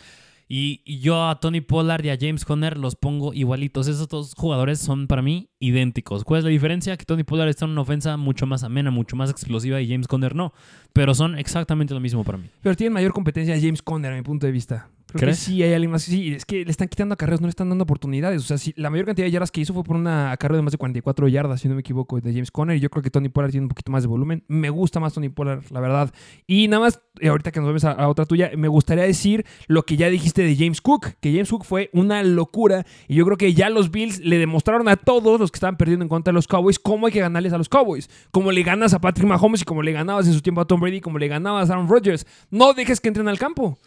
[0.54, 3.88] Y, yo a Tony Pollard y a James Conner los pongo igualitos.
[3.88, 6.26] Esos dos jugadores son para mí idénticos.
[6.26, 6.98] ¿Cuál es la diferencia?
[6.98, 10.10] Que Tony Pollard está en una ofensa mucho más amena, mucho más explosiva y James
[10.10, 10.52] Conner no.
[10.92, 12.50] Pero son exactamente lo mismo para mí.
[12.62, 14.90] Pero tiene mayor competencia James Conner, a mi punto de vista.
[15.12, 15.40] Creo ¿Crees?
[15.40, 16.04] que sí hay alguien más.
[16.04, 18.42] Sí, es que le están quitando acarreos, no le están dando oportunidades.
[18.42, 20.64] O sea, sí, la mayor cantidad de yardas que hizo fue por una acarreo de
[20.64, 22.78] más de 44 yardas, si no me equivoco, de James Conner.
[22.78, 24.44] Y yo creo que Tony Pollard tiene un poquito más de volumen.
[24.48, 26.14] Me gusta más Tony Pollard, la verdad.
[26.48, 29.46] Y nada más, eh, ahorita que nos vemos a, a otra tuya, me gustaría decir
[29.68, 32.86] lo que ya dijiste de James Cook, que James Cook fue una locura.
[33.08, 36.04] Y yo creo que ya los Bills le demostraron a todos los que estaban perdiendo
[36.04, 38.10] en contra de los Cowboys cómo hay que ganarles a los Cowboys.
[38.32, 40.80] Como le ganas a Patrick Mahomes y como le ganabas en su tiempo a Tom
[40.80, 42.26] Brady, como le ganabas a Aaron Rodgers.
[42.50, 43.78] No dejes que entren al campo.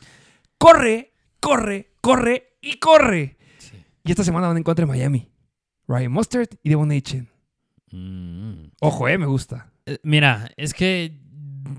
[0.58, 1.13] Corre,
[1.44, 3.37] corre, corre y corre.
[4.02, 5.28] Y esta semana van en contra de Miami.
[5.87, 7.28] Ryan Mustard y Devon Achen.
[7.90, 8.70] Mm.
[8.80, 9.70] Ojo, eh, me gusta.
[9.87, 11.20] Eh, Mira, es que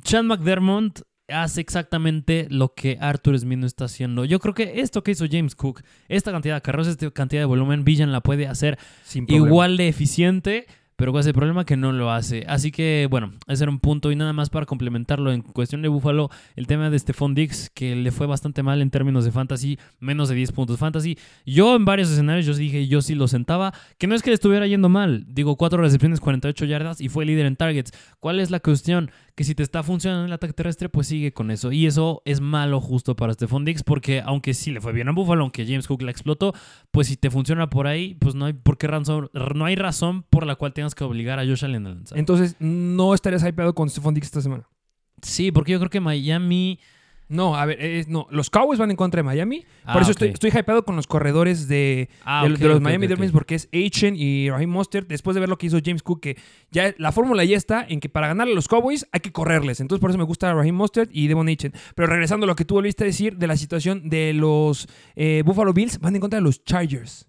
[0.03, 4.25] Sean McDermott hace exactamente lo que Arthur Smith no está haciendo.
[4.25, 7.45] Yo creo que esto que hizo James Cook, esta cantidad de carros, esta cantidad de
[7.45, 11.91] volumen, Villan la puede hacer Sin igual de eficiente, pero con ese problema que no
[11.91, 12.45] lo hace.
[12.47, 14.11] Así que, bueno, ese era un punto.
[14.11, 17.95] Y nada más para complementarlo en cuestión de Buffalo, el tema de Stephon Dix, que
[17.95, 21.17] le fue bastante mal en términos de fantasy, menos de 10 puntos fantasy.
[21.45, 24.35] Yo en varios escenarios, yo dije, yo sí lo sentaba, que no es que le
[24.35, 25.25] estuviera yendo mal.
[25.27, 27.91] Digo, 4 recepciones, 48 yardas y fue líder en targets.
[28.19, 29.11] ¿Cuál es la cuestión?
[29.35, 31.71] Que si te está funcionando el ataque terrestre, pues sigue con eso.
[31.73, 35.11] Y eso es malo justo para Stephon Dix, porque aunque sí le fue bien a
[35.11, 36.53] Buffalo, aunque James Cook la explotó,
[36.91, 40.23] pues si te funciona por ahí, pues no hay por qué razón, no hay razón
[40.23, 42.17] por la cual tengas que obligar a Josh Allen a lanzar.
[42.17, 44.69] Entonces, no estarías hypeado con Stephon Dix esta semana.
[45.21, 46.79] Sí, porque yo creo que Miami.
[47.27, 48.27] No, a ver, eh, no.
[48.29, 49.65] Los Cowboys van en contra de Miami.
[49.83, 50.21] Ah, Por eso ok.
[50.21, 53.07] estoy, estoy hypeado con los corredores de, Ah, de, ok, de los Miami.
[53.07, 55.07] Dolphins porque es Achen y Raheem Mostert.
[55.07, 56.37] Después de ver lo que hizo James Cook, que
[56.71, 59.79] ya la fórmula ya está en que para ganarle a los Cowboys hay que correrles.
[59.79, 61.73] Entonces, por eso me gusta Raheem Mostert y Devon Achen.
[61.95, 65.41] Pero regresando a lo que tú volviste a decir de la situación de los eh,
[65.45, 67.27] Buffalo Bills, van en contra de los Chargers.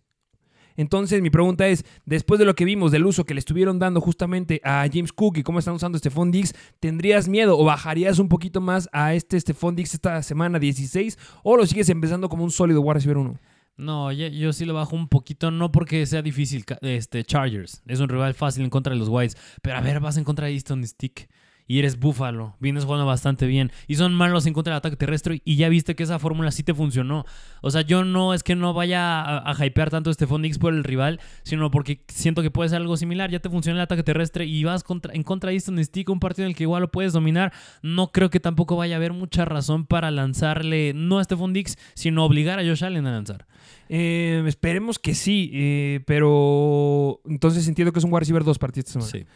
[0.76, 4.00] Entonces, mi pregunta es, después de lo que vimos del uso que le estuvieron dando
[4.00, 8.28] justamente a James Cook y cómo están usando Stephon Diggs, ¿tendrías miedo o bajarías un
[8.28, 12.50] poquito más a este Stephon Diggs esta semana 16 o lo sigues empezando como un
[12.50, 13.38] sólido wide receiver 1?
[13.78, 17.82] No, yo, yo sí lo bajo un poquito, no porque sea difícil, este Chargers.
[17.86, 19.36] Es un rival fácil en contra de los Whites.
[19.62, 21.28] Pero a ver, vas en contra de Easton Stick.
[21.66, 22.54] Y eres Buffalo.
[22.60, 23.72] Vienes jugando bastante bien.
[23.88, 25.42] Y son malos en contra del ataque terrestre.
[25.44, 27.24] Y ya viste que esa fórmula sí te funcionó.
[27.60, 30.74] O sea, yo no es que no vaya a, a hypear tanto este Dix por
[30.74, 33.30] el rival, sino porque siento que puede ser algo similar.
[33.30, 36.20] Ya te funciona el ataque terrestre y vas contra, en contra de Easton Stick, un
[36.20, 37.52] partido en el que igual lo puedes dominar.
[37.82, 41.76] No creo que tampoco vaya a haber mucha razón para lanzarle, no a Stephon Dix,
[41.94, 43.46] sino obligar a Josh Allen a lanzar.
[43.88, 49.04] Eh, esperemos que sí, eh, pero entonces entiendo que es un wide receiver 2 partidos.
[49.04, 49.26] Sí.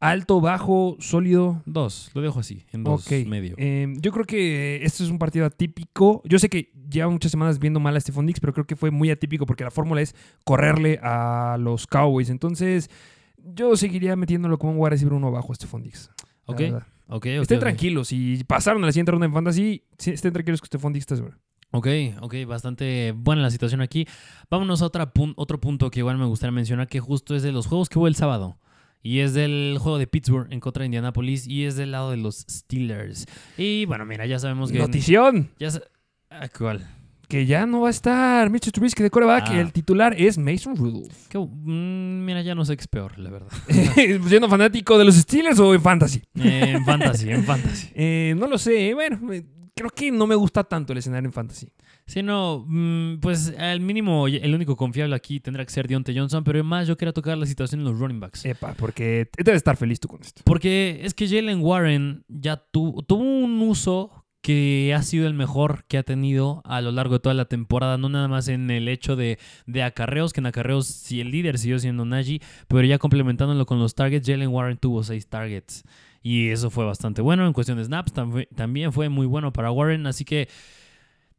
[0.00, 1.62] Alto, bajo, sólido.
[1.66, 3.26] Dos, lo dejo así, en dos Ok.
[3.26, 3.54] medio.
[3.58, 6.22] Eh, yo creo que este es un partido atípico.
[6.24, 8.90] Yo sé que lleva muchas semanas viendo mal a Stephon Diggs, pero creo que fue
[8.90, 12.30] muy atípico porque la fórmula es correrle a los Cowboys.
[12.30, 12.88] Entonces,
[13.36, 16.10] yo seguiría metiéndolo como un wide receiver uno bajo a Stephon Diggs.
[16.46, 16.86] la ok, verdad.
[17.08, 17.26] ok, ok.
[17.26, 17.60] Estén ok.
[17.60, 18.08] tranquilos.
[18.08, 21.36] Si pasaron a la siguiente ronda en Fantasy, estén tranquilos que Stephon Diggs está seguro.
[21.72, 21.86] Ok,
[22.22, 24.06] ok, bastante buena la situación aquí.
[24.50, 27.52] Vámonos a otra pun- otro punto que igual me gustaría mencionar, que justo es de
[27.52, 28.58] los juegos que hubo el sábado.
[29.02, 32.18] Y es del juego de Pittsburgh en contra de Indianapolis y es del lado de
[32.18, 33.26] los Steelers.
[33.56, 34.78] Y bueno, mira, ya sabemos que...
[34.78, 35.48] Notición.
[35.58, 35.82] Ya sa-
[36.30, 36.86] ah, ¿Cuál?
[37.26, 39.44] Que ya no va a estar Mitchell Trubisky de coreback.
[39.50, 39.60] Ah.
[39.60, 41.28] El titular es Mason Rudolph.
[41.28, 43.48] Que, mm, mira, ya no sé qué es peor, la verdad.
[44.26, 46.22] ¿Siendo fanático de los Steelers o en Fantasy?
[46.34, 47.88] Eh, en fantasy, en fantasy.
[47.94, 48.92] Eh, no lo sé.
[48.94, 51.68] Bueno, eh, creo que no me gusta tanto el escenario en Fantasy.
[52.10, 56.42] Sí, no, mm, pues al mínimo el único confiable aquí tendrá que ser Deontay Johnson,
[56.42, 58.44] pero más yo quería tocar la situación en los running backs.
[58.44, 60.42] Epa, porque debes estar feliz tú con esto.
[60.44, 64.10] Porque es que Jalen Warren ya tu- tuvo un uso
[64.42, 67.96] que ha sido el mejor que ha tenido a lo largo de toda la temporada,
[67.96, 71.58] no nada más en el hecho de, de acarreos, que en acarreos sí el líder
[71.58, 75.84] siguió siendo Najee, pero ya complementándolo con los targets, Jalen Warren tuvo seis targets.
[76.22, 77.46] Y eso fue bastante bueno.
[77.46, 80.48] En cuestión de snaps tam- también fue muy bueno para Warren, así que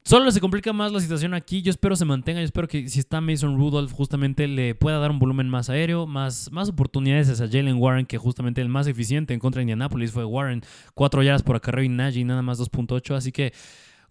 [0.03, 1.61] Solo se complica más la situación aquí.
[1.61, 2.39] Yo espero se mantenga.
[2.39, 6.07] Yo espero que si está Mason Rudolph, justamente le pueda dar un volumen más aéreo,
[6.07, 10.11] más, más oportunidades a Jalen Warren, que justamente el más eficiente en contra de Indianapolis
[10.11, 10.63] fue Warren.
[10.95, 13.15] 4 yardas por acarreo y Najee nada más 2.8.
[13.15, 13.53] Así que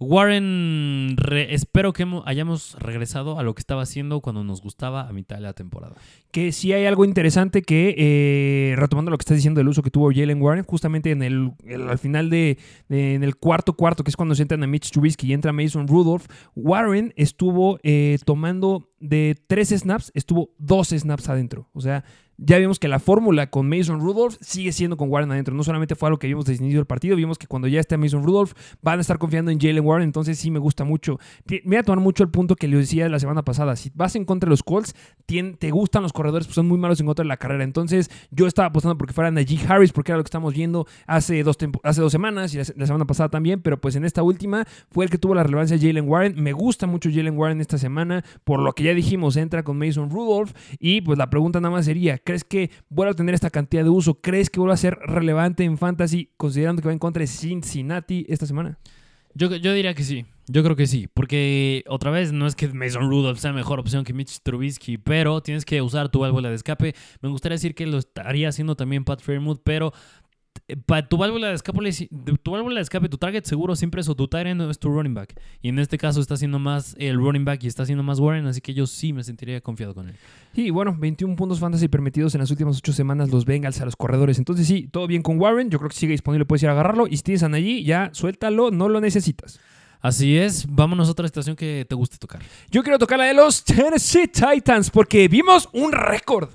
[0.01, 5.13] Warren, re- espero que hayamos regresado a lo que estaba haciendo cuando nos gustaba a
[5.13, 5.95] mitad de la temporada.
[6.33, 9.91] Que sí hay algo interesante que, eh, retomando lo que estás diciendo del uso que
[9.91, 11.53] tuvo Jalen Warren, justamente en el,
[11.89, 12.59] al final de,
[12.89, 15.53] de- en el cuarto cuarto, que es cuando se entran a Mitch Trubisky y entra
[15.53, 21.69] Mason Rudolph, Warren estuvo eh, tomando de tres snaps, estuvo dos snaps adentro.
[21.73, 22.05] O sea,
[22.43, 25.55] ya vimos que la fórmula con Mason Rudolph sigue siendo con Warren adentro.
[25.55, 27.81] No solamente fue algo que vimos desde el inicio del partido, vimos que cuando ya
[27.81, 31.19] esté Mason Rudolph van a estar confiando en Jalen Warren, entonces sí me gusta mucho.
[31.47, 33.77] Me voy a tomar mucho el punto que le decía la semana pasada.
[33.77, 34.95] Si vas en contra de los Colts,
[35.27, 37.63] te gustan los corredores, pues son muy malos en contra de la carrera.
[37.63, 41.43] Entonces yo estaba apostando porque fuera Najee Harris, porque era lo que estamos viendo hace
[41.43, 45.05] dos, hace dos semanas y la, semana pasada también, pero pues en esta última fue
[45.05, 46.35] el que tuvo la relevancia Jalen Warren.
[46.43, 50.11] Me gusta mucho Jalen Warren esta semana, por lo que ya dijimos, entra con Mason
[50.11, 53.83] Rudolph y pues la pregunta nada más sería, ¿crees que vuelva a tener esta cantidad
[53.83, 54.21] de uso?
[54.21, 58.25] ¿Crees que vuelva a ser relevante en fantasy considerando que va en contra de Cincinnati
[58.29, 58.79] esta semana?
[59.35, 60.27] Yo, yo diría que sí.
[60.47, 64.03] Yo creo que sí, porque otra vez no es que Mason Rudolph sea mejor opción
[64.03, 66.95] que Mitch Trubisky, pero tienes que usar tu válvula de escape.
[67.21, 69.93] Me gustaría decir que lo estaría haciendo también Pat Fairmouth, pero
[70.77, 71.79] para tu válvula de escape,
[72.43, 75.15] tu válvula de escape, tu target seguro siempre es o tu tight es tu running
[75.15, 75.35] back.
[75.63, 78.47] Y en este caso está haciendo más el running back y está haciendo más Warren,
[78.47, 80.17] así que yo sí me sentiría confiado con él.
[80.55, 83.97] Y bueno, 21 puntos fantasy permitidos en las últimas 8 semanas los Bengals a los
[83.97, 84.39] corredores.
[84.39, 87.07] Entonces sí, todo bien con Warren, yo creo que sigue disponible, puedes ir a agarrarlo.
[87.07, 89.61] Y si tienes allí, ya suéltalo, no lo necesitas.
[90.01, 92.41] Así es, vámonos a otra estación que te guste tocar.
[92.71, 96.49] Yo quiero tocar la de los Tennessee Titans porque vimos un récord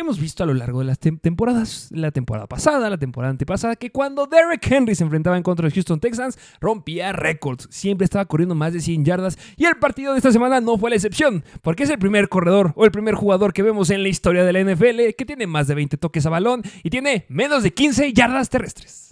[0.00, 3.90] hemos visto a lo largo de las temporadas, la temporada pasada, la temporada antepasada, que
[3.90, 7.68] cuando Derrick Henry se enfrentaba en contra de Houston Texans, rompía récords.
[7.70, 10.90] Siempre estaba corriendo más de 100 yardas y el partido de esta semana no fue
[10.90, 14.08] la excepción, porque es el primer corredor o el primer jugador que vemos en la
[14.08, 17.62] historia de la NFL que tiene más de 20 toques a balón y tiene menos
[17.62, 19.07] de 15 yardas terrestres.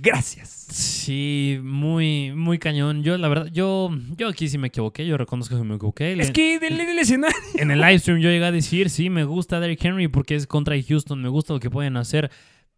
[0.00, 0.50] Gracias.
[0.70, 3.02] Sí, muy, muy cañón.
[3.02, 5.06] Yo, la verdad, yo, yo aquí sí me equivoqué.
[5.06, 6.12] Yo reconozco que me equivoqué.
[6.20, 7.36] Es que del escenario.
[7.54, 10.46] En el live stream yo llegué a decir, sí, me gusta Derrick Henry porque es
[10.46, 11.22] contra Houston.
[11.22, 12.30] Me gusta lo que pueden hacer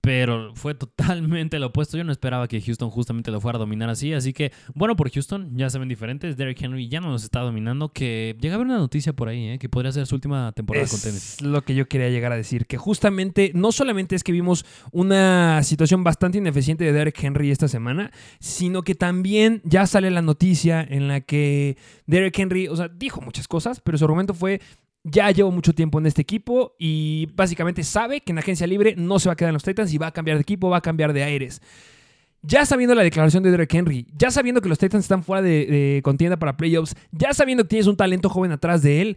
[0.07, 1.99] pero fue totalmente lo opuesto.
[1.99, 4.13] Yo no esperaba que Houston justamente lo fuera a dominar así.
[4.13, 6.37] Así que, bueno, por Houston ya se ven diferentes.
[6.37, 7.89] Derrick Henry ya no nos está dominando.
[7.89, 9.59] Que llega a haber una noticia por ahí, ¿eh?
[9.59, 11.43] que podría ser su última temporada con tenis.
[11.43, 12.67] lo que yo quería llegar a decir.
[12.67, 17.67] Que justamente, no solamente es que vimos una situación bastante ineficiente de Derrick Henry esta
[17.67, 22.87] semana, sino que también ya sale la noticia en la que Derrick Henry, o sea,
[22.87, 24.61] dijo muchas cosas, pero su argumento fue
[25.09, 29.19] ya llevo mucho tiempo en este equipo y básicamente sabe que en agencia libre no
[29.21, 30.83] se va a quedar en los Titans y va a cambiar de equipo, va a
[30.83, 31.63] cambiar de aires.
[32.43, 36.01] Ya sabiendo la declaración de Derek Henry, ya sabiendo que los Titans están fuera de,
[36.03, 39.17] contienda para playoffs, ya sabiendo que tienes un talento joven atrás de él,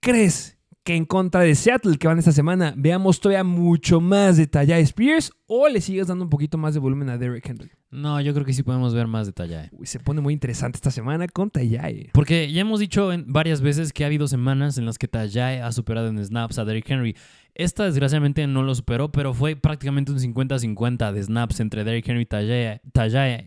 [0.00, 4.46] ¿crees que en contra de Seattle que van esta semana veamos todavía mucho más de
[4.46, 7.70] Tajay Spears o le sigues dando un poquito más de volumen a Derek Henry?
[7.90, 9.68] No, yo creo que sí podemos ver más de Tallaye.
[9.72, 12.10] Uy, se pone muy interesante esta semana con Tallaye.
[12.12, 15.60] Porque ya hemos dicho en varias veces que ha habido semanas en las que Tallaye
[15.60, 17.16] ha superado en snaps a Derrick Henry.
[17.54, 22.22] Esta desgraciadamente no lo superó, pero fue prácticamente un 50-50 de snaps entre Derrick Henry
[22.22, 22.80] y Tallaye.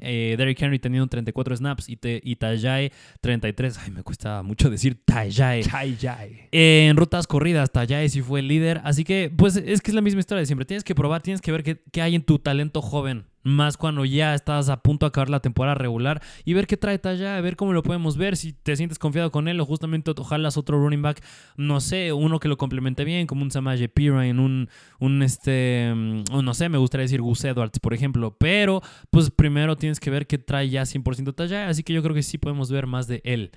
[0.01, 3.79] Eh, Derrick Henry teniendo 34 snaps y, te, y 33.
[3.79, 5.63] Ay, me cuesta mucho decir Tallaye.
[5.63, 6.49] Tallaye.
[6.51, 8.81] en rutas corridas, Tallaye sí fue el líder.
[8.83, 10.65] Así que, pues es que es la misma historia de siempre.
[10.65, 14.05] Tienes que probar, tienes que ver qué, qué hay en tu talento joven más cuando
[14.05, 17.55] ya estás a punto de acabar la temporada regular y ver qué trae allá, ver
[17.55, 21.01] cómo lo podemos ver, si te sientes confiado con él o justamente ojalá otro running
[21.01, 21.23] back,
[21.57, 26.43] no sé, uno que lo complemente bien, como un Samaje Pirine, un, un este, mm,
[26.43, 30.27] no sé, me gustaría decir Gus Edwards, por ejemplo, pero pues primero tienes que ver
[30.27, 33.21] qué trae ya 100% allá, así que yo creo que sí podemos ver más de
[33.23, 33.51] él.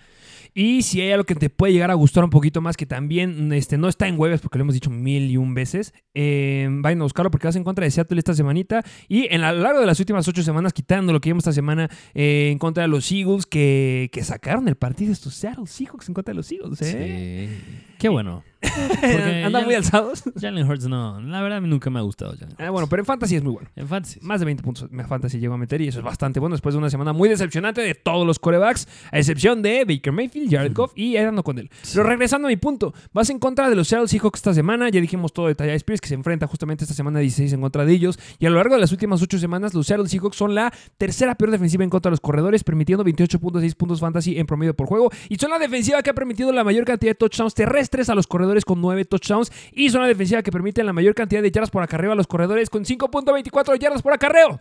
[0.55, 3.53] Y si hay algo que te puede llegar a gustar un poquito más, que también
[3.53, 7.01] este, no está en webs, porque lo hemos dicho mil y un veces, eh, vayan
[7.01, 9.99] a buscarlo porque vas en contra de Seattle esta semanita y en la de las
[10.01, 13.47] últimas ocho semanas, quitando lo que vimos esta semana eh, en contra de los Eagles,
[13.47, 16.81] que, que, sacaron el partido estos Seattle Seahawks en contra de los Eagles.
[16.83, 17.49] ¿eh?
[17.49, 17.96] Sí.
[17.99, 18.43] Qué bueno.
[19.45, 20.25] Andan muy alzados.
[20.41, 21.21] Jalen Hurts no.
[21.21, 23.43] La verdad, a mí nunca me ha gustado Jalen ah, bueno, pero en Fantasy es
[23.43, 23.69] muy bueno.
[23.77, 24.21] En Fantasy.
[24.23, 26.75] Más de 20 puntos en Fantasy llegó a meter y eso es bastante bueno después
[26.75, 30.73] de una semana muy decepcionante de todos los corebacks, a excepción de Baker Mayfield, Jared
[30.75, 31.71] Goff y Aaron con él.
[31.93, 34.89] Pero regresando a mi punto, vas en contra de los Seattle Seahawks esta semana.
[34.89, 37.85] Ya dijimos todo de Taya Spears que se enfrenta justamente esta semana 16 en contra
[37.85, 38.19] de ellos.
[38.39, 41.35] Y a lo largo de las últimas 8 semanas, los Seattle Seahawks son la tercera
[41.35, 45.11] peor defensiva en contra de los corredores, permitiendo 28.6 puntos fantasy en promedio por juego.
[45.29, 48.27] Y son la defensiva que ha permitido la mayor cantidad de touchdowns terrestres a los
[48.27, 51.71] corredores con 9 touchdowns y son la defensiva que permite la mayor cantidad de yardas
[51.71, 54.61] por acarreo a los corredores con 5.24 yardas por acarreo.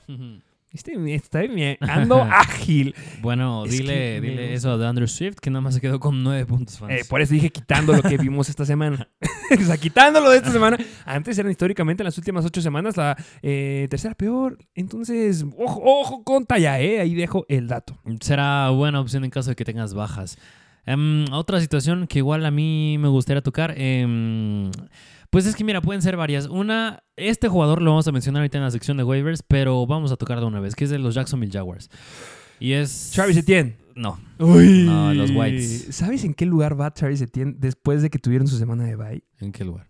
[0.76, 2.94] Estoy ando ágil.
[3.22, 6.82] Bueno, dile, dile eso de Andrew Swift, que nada más se quedó con 9 puntos.
[6.90, 9.08] Eh, por eso dije quitando lo que vimos esta semana.
[9.58, 10.78] o sea, quitándolo de esta semana.
[11.06, 14.58] Antes eran históricamente en las últimas 8 semanas la eh, tercera peor.
[14.74, 17.00] Entonces, ojo, ojo con talla, ¿eh?
[17.00, 17.98] Ahí dejo el dato.
[18.20, 20.38] Será buena opción en caso de que tengas bajas.
[20.86, 23.74] Em, otra situación que igual a mí me gustaría tocar.
[23.78, 24.72] Em,
[25.30, 26.48] pues es que mira, pueden ser varias.
[26.48, 30.12] Una, este jugador lo vamos a mencionar ahorita en la sección de waivers, pero vamos
[30.12, 31.90] a tocar de una vez, que es de los Jacksonville Jaguars.
[32.60, 33.12] Y es.
[33.14, 33.78] Travis Etienne.
[33.96, 34.20] No.
[34.40, 34.84] Uy.
[34.86, 35.96] No, los Whites.
[35.96, 39.24] ¿Sabes en qué lugar va Travis Etienne después de que tuvieron su semana de bye?
[39.40, 39.88] ¿En qué lugar?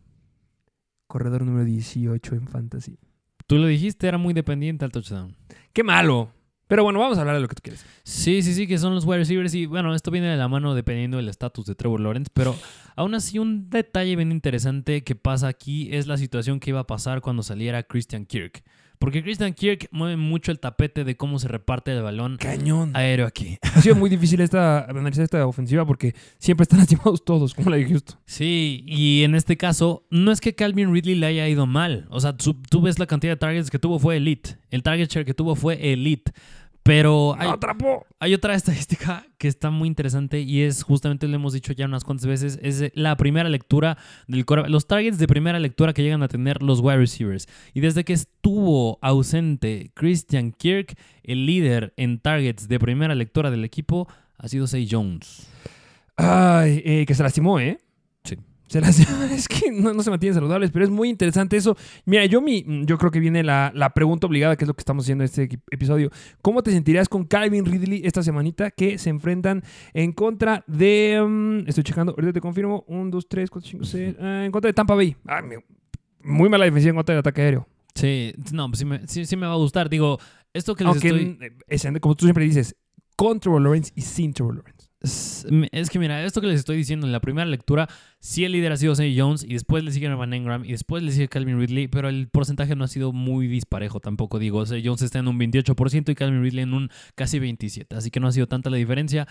[1.07, 2.99] Corredor número 18 en Fantasy.
[3.47, 5.35] Tú lo dijiste, era muy dependiente al touchdown.
[5.73, 6.31] ¡Qué malo!
[6.67, 7.85] Pero bueno, vamos a hablar de lo que tú quieres.
[8.03, 9.53] Sí, sí, sí, que son los wide receivers.
[9.53, 12.31] Y bueno, esto viene de la mano dependiendo del estatus de Trevor Lawrence.
[12.33, 12.55] Pero
[12.95, 16.87] aún así, un detalle bien interesante que pasa aquí es la situación que iba a
[16.87, 18.63] pasar cuando saliera Christian Kirk.
[18.99, 22.91] Porque Christian Kirk mueve mucho el tapete de cómo se reparte el balón Cañón.
[22.95, 23.57] aéreo aquí.
[23.61, 27.77] Ha sido muy difícil esta, analizar esta ofensiva porque siempre están lastimados todos, como la
[27.77, 28.17] de Houston.
[28.25, 32.07] Sí, y en este caso, no es que Calvin Ridley le haya ido mal.
[32.09, 34.57] O sea, tú, tú ves la cantidad de targets que tuvo fue elite.
[34.69, 36.31] El target share que tuvo fue elite.
[36.85, 37.35] Pero
[38.19, 42.03] hay, otra estadística que está muy interesante y es justamente, lo hemos dicho ya unas
[42.03, 44.45] cuantas veces, es la primera lectura del.
[44.67, 47.47] Los targets de primera lectura que llegan a tener los wide receivers.
[47.73, 53.65] Y desde que estuvo ausente Christian Kirk, el líder en targets de primera lectura del
[53.65, 55.47] equipo ha sido Say Jones.
[56.17, 57.79] Ay, eh, que se lastimó, ¿eh?
[58.67, 59.23] Se lastimó.
[59.31, 61.75] Es que no, no se mantienen saludables, pero es muy interesante eso.
[62.05, 64.81] Mira, yo, mi, yo creo que viene la, la pregunta obligada, que es lo que
[64.81, 66.09] estamos haciendo en este episodio.
[66.41, 71.23] ¿Cómo te sentirías con Calvin Ridley esta semanita que se enfrentan en contra de...
[71.27, 72.83] mm, estoy checando, ahorita te confirmo.
[72.87, 74.15] 1, 2, 3, 4, 5, 6.
[74.19, 75.15] En contra de Tampa Bay.
[75.27, 75.41] Ah,
[76.23, 77.67] muy mala defensiva en contra del ataque aéreo.
[77.93, 79.89] Sí, no, pues sí me, sí- sí me va a gustar.
[79.89, 80.17] Digo,
[80.53, 81.37] esto que les Aunque, estoy...
[81.39, 82.75] eh, es- como tú siempre dices,
[83.15, 84.74] con Trevor Lawrence y sin Trevor Lawrence.
[85.71, 87.87] Es que mira, esto que les estoy diciendo en la primera lectura,
[88.19, 91.03] sí el líder ha sido Zay Jones y después le sigue Van Engram y después
[91.03, 94.39] le sigue Calvin Ridley, pero el porcentaje no ha sido muy disparejo tampoco.
[94.39, 98.11] Digo, Zay Jones está en un 28% y Calvin Ridley en un casi 27%, así
[98.11, 99.27] que no ha sido tanta la diferencia.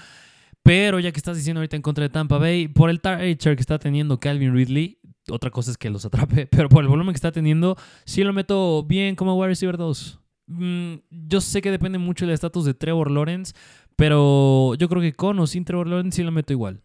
[0.63, 3.57] Pero ya que estás diciendo ahorita en contra de Tampa Bay, por el target share
[3.57, 4.99] que está teniendo Calvin Ridley,
[5.31, 8.33] otra cosa es que los atrape, pero por el volumen que está teniendo, sí lo
[8.33, 10.21] meto bien como wide receiver 2.
[10.47, 13.55] Mm, yo sé que depende mucho del estatus de Trevor Lawrence,
[13.97, 16.83] pero yo creo que con o sin Trevor Lawrence sí lo meto igual.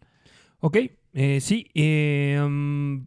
[0.60, 0.76] Ok,
[1.12, 1.66] eh, sí.
[1.74, 2.98] eh, mm,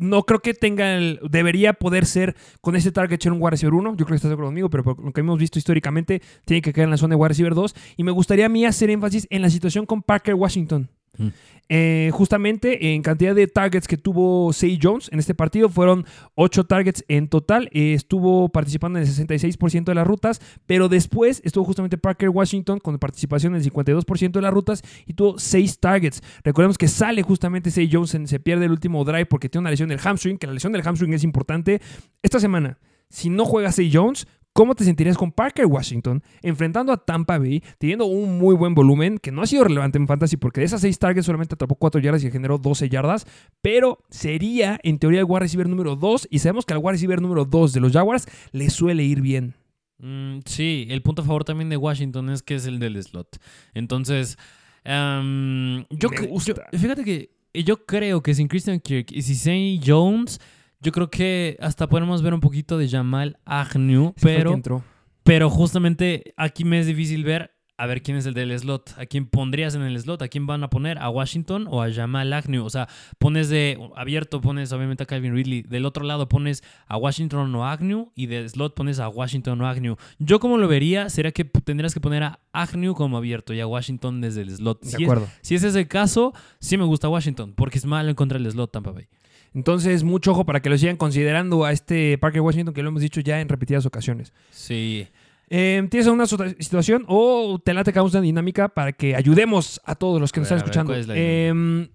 [0.00, 1.20] no creo que tenga el.
[1.30, 3.90] Debería poder ser con ese target share un wide receiver 1.
[3.90, 6.62] Yo creo que estás de acuerdo conmigo, pero por lo que hemos visto históricamente, tiene
[6.62, 7.74] que quedar en la zona de wide receiver 2.
[7.98, 10.90] Y me gustaría a mí hacer énfasis en la situación con Parker Washington.
[11.20, 11.28] Mm.
[11.72, 16.04] Eh, justamente en cantidad de targets que tuvo Say Jones en este partido fueron
[16.34, 17.68] 8 targets en total.
[17.70, 22.80] Eh, estuvo participando en el 66% de las rutas, pero después estuvo justamente Parker Washington
[22.80, 26.22] con participación en el 52% de las rutas y tuvo 6 targets.
[26.42, 29.90] Recordemos que sale justamente Say Jones, se pierde el último drive porque tiene una lesión
[29.90, 31.80] del hamstring, que la lesión del hamstring es importante.
[32.20, 32.78] Esta semana,
[33.10, 37.62] si no juega Say Jones, ¿Cómo te sentirías con Parker Washington enfrentando a Tampa Bay,
[37.78, 40.80] teniendo un muy buen volumen, que no ha sido relevante en fantasy porque de esas
[40.80, 43.26] 6 targets solamente atrapó 4 yardas y generó 12 yardas,
[43.62, 47.22] pero sería en teoría el wide receiver número 2 y sabemos que al wide receiver
[47.22, 49.54] número 2 de los Jaguars le suele ir bien.
[49.98, 53.38] Mm, sí, el punto a favor también de Washington es que es el del slot.
[53.74, 54.36] Entonces,
[54.84, 56.08] em, yo,
[56.44, 60.40] yo- fíjate que yo creo que sin Christian Kirk y si Zay Jones,
[60.80, 64.84] yo creo que hasta podemos ver un poquito de Jamal Agnew, Ese el pero, entró.
[65.22, 69.06] pero justamente aquí me es difícil ver a ver quién es el del slot, a
[69.06, 72.30] quién pondrías en el slot, a quién van a poner, a Washington o a Jamal
[72.34, 72.62] Agnew.
[72.62, 72.88] O sea,
[73.18, 77.66] pones de abierto, pones obviamente a Calvin Ridley, del otro lado pones a Washington o
[77.66, 79.96] Agnew y de slot pones a Washington o Agnew.
[80.18, 83.66] Yo como lo vería sería que tendrías que poner a Agnew como abierto y a
[83.66, 84.82] Washington desde el slot.
[84.82, 85.28] De Si es, acuerdo.
[85.40, 88.72] si es ese caso, sí me gusta Washington, porque es malo en contra del slot
[88.72, 89.08] Tampa Bay.
[89.54, 93.02] Entonces, mucho ojo para que lo sigan considerando a este Parker Washington, que lo hemos
[93.02, 94.32] dicho ya en repetidas ocasiones.
[94.50, 95.08] Sí.
[95.48, 100.20] Eh, ¿Tienes alguna situación o te late que una dinámica para que ayudemos a todos
[100.20, 100.92] los que A nos ver, están ver, escuchando?
[100.92, 101.88] ¿cuál es la Eh,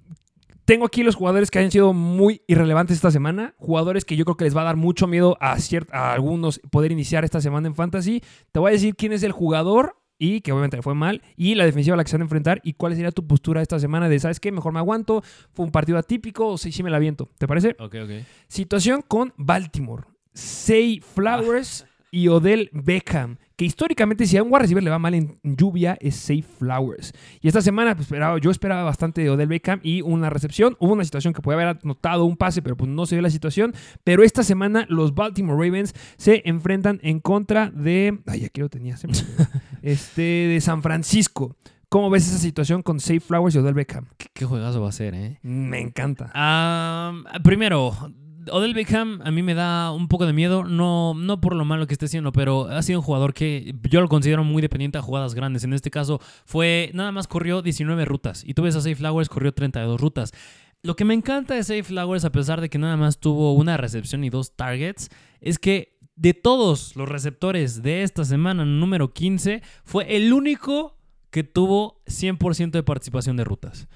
[0.65, 4.35] tengo aquí los jugadores que han sido muy irrelevantes esta semana, jugadores que yo creo
[4.35, 5.55] que les va a dar mucho miedo a,
[5.91, 8.21] a algunos poder iniciar esta semana en Fantasy.
[8.51, 11.55] Te voy a decir quién es el jugador y que obviamente le fue mal y
[11.55, 13.79] la defensiva a la que se van a enfrentar y cuál sería tu postura esta
[13.79, 14.51] semana de, ¿sabes qué?
[14.51, 15.23] Mejor me aguanto,
[15.53, 17.29] fue un partido atípico o sí, sí me la aviento.
[17.37, 17.75] ¿Te parece?
[17.79, 18.11] Ok, ok.
[18.47, 20.03] Situación con Baltimore.
[20.33, 23.37] Say Flowers y Odell Beckham.
[23.57, 27.13] Que históricamente, si a un wide receiver le va mal en lluvia, es Say Flowers.
[27.41, 30.75] Y esta semana, pues, esperaba, yo esperaba bastante de Odell Beckham y una recepción.
[30.79, 33.29] Hubo una situación que podía haber anotado un pase, pero pues no se dio la
[33.29, 33.73] situación.
[34.03, 38.19] Pero esta semana, los Baltimore Ravens se enfrentan en contra de.
[38.25, 38.97] Ay, aquí lo tenía.
[39.85, 41.55] este, de San Francisco.
[41.89, 44.07] ¿Cómo ves esa situación con Say Flowers y Odell Beckham?
[44.17, 45.39] ¿Qué, qué juegazo va a ser, eh?
[45.43, 46.31] Me encanta.
[47.43, 47.95] Primero,
[48.51, 51.85] Odell Beckham a mí me da un poco de miedo, no, no por lo malo
[51.87, 55.01] que esté haciendo, pero ha sido un jugador que yo lo considero muy dependiente a
[55.01, 55.63] jugadas grandes.
[55.63, 59.29] En este caso, fue nada más corrió 19 rutas y tú ves a Safe Flowers
[59.29, 60.33] corrió 32 rutas.
[60.81, 63.77] Lo que me encanta de Safe Flowers, a pesar de que nada más tuvo una
[63.77, 65.09] recepción y dos targets,
[65.41, 70.97] es que de todos los receptores de esta semana número 15, fue el único
[71.29, 73.87] que tuvo 100% de participación de rutas.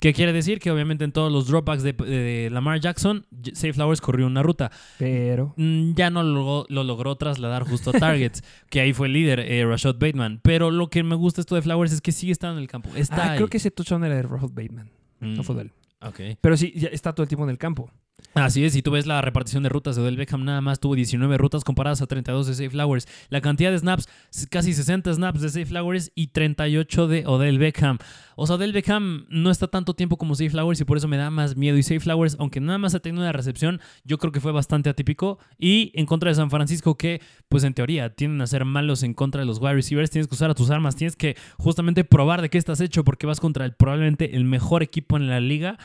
[0.00, 0.60] ¿Qué quiere decir?
[0.60, 4.70] Que obviamente en todos los dropbacks de, de Lamar Jackson, Safe Flowers corrió una ruta.
[4.96, 5.54] Pero.
[5.56, 9.40] Mm, Ya no lo, lo logró trasladar justo a targets, que ahí fue el líder,
[9.40, 10.38] eh, Rashad Bateman.
[10.44, 12.90] Pero lo que me gusta esto de Flowers es que sigue estando en el campo.
[12.94, 13.36] Está Ah, ahí.
[13.38, 14.88] creo que ese touchdown era de Rashad Bateman.
[15.20, 15.72] No Mm, fue de él.
[16.00, 16.20] ok.
[16.40, 17.90] Pero sí, ya está todo el tiempo en el campo.
[18.34, 20.94] Así es, si tú ves la repartición de rutas de Odell Beckham, nada más tuvo
[20.94, 23.08] 19 rutas comparadas a 32 de Safe Flowers.
[23.30, 24.08] La cantidad de snaps,
[24.48, 27.98] casi 60 snaps de Safe Flowers y 38 de Odell Beckham.
[28.36, 31.16] O sea, Odell Beckham no está tanto tiempo como Safe Flowers y por eso me
[31.16, 31.76] da más miedo.
[31.76, 34.88] Y Safe Flowers, aunque nada más ha tenido una recepción, yo creo que fue bastante
[34.88, 35.38] atípico.
[35.58, 39.14] Y en contra de San Francisco, que pues en teoría tienden a ser malos en
[39.14, 42.40] contra de los wide receivers, tienes que usar a tus armas, tienes que justamente probar
[42.40, 45.78] de qué estás hecho porque vas contra el, probablemente el mejor equipo en la liga.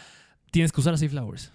[0.52, 1.52] Tienes que usar a Safe Flowers.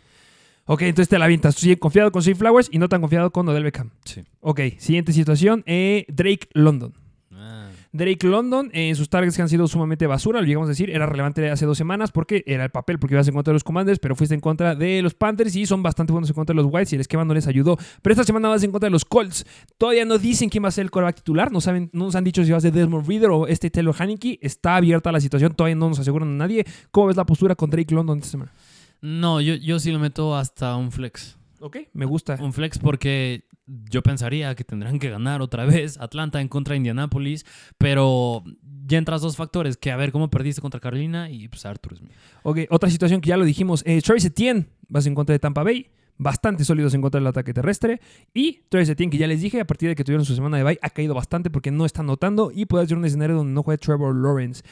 [0.71, 1.55] Ok, entonces te la avientas.
[1.55, 3.91] Sigues confiado con Flowers y no tan confiado con Odell Beckham.
[4.05, 4.23] Sí.
[4.41, 5.65] Ok, siguiente situación.
[5.65, 6.93] eh, Drake London.
[7.33, 7.71] Ah.
[7.91, 11.07] Drake London, en sus targets que han sido sumamente basura, lo llegamos a decir, era
[11.07, 13.99] relevante hace dos semanas porque era el papel, porque ibas en contra de los Commanders,
[13.99, 16.71] pero fuiste en contra de los Panthers y son bastante buenos en contra de los
[16.71, 17.79] Whites y el esquema no les ayudó.
[18.03, 19.47] Pero esta semana vas en contra de los Colts.
[19.79, 22.25] Todavía no dicen quién va a ser el coreback titular, no saben, no nos han
[22.25, 24.39] dicho si va a ser Desmond Reader o este Taylor Haneke.
[24.43, 26.67] Está abierta la situación, todavía no nos aseguran a nadie.
[26.91, 28.53] ¿Cómo ves la postura con Drake London esta semana?
[29.01, 31.39] No, yo, yo sí lo meto hasta un flex.
[31.61, 32.37] Ok, me gusta.
[32.41, 36.79] Un flex porque yo pensaría que tendrán que ganar otra vez Atlanta en contra de
[36.79, 37.45] Indianapolis,
[37.77, 38.43] pero
[38.87, 42.13] ya entras dos factores, que a ver cómo perdiste contra Carolina y pues Arthur Smith.
[42.43, 43.83] Ok, otra situación que ya lo dijimos.
[43.87, 45.91] Eh, Travis Etienne, vas en contra de Tampa Bay.
[46.21, 48.01] Bastante sólidos en contra del ataque terrestre.
[48.35, 50.65] Y Travis Etienne, que ya les dije, a partir de que tuvieron su semana de
[50.65, 53.63] bye, ha caído bastante porque no está notando y puede ser un escenario donde no
[53.63, 54.63] juegue Trevor Lawrence.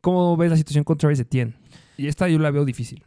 [0.00, 1.54] ¿Cómo ves la situación con Travis Etienne?
[1.96, 3.04] Y esta yo la veo difícil.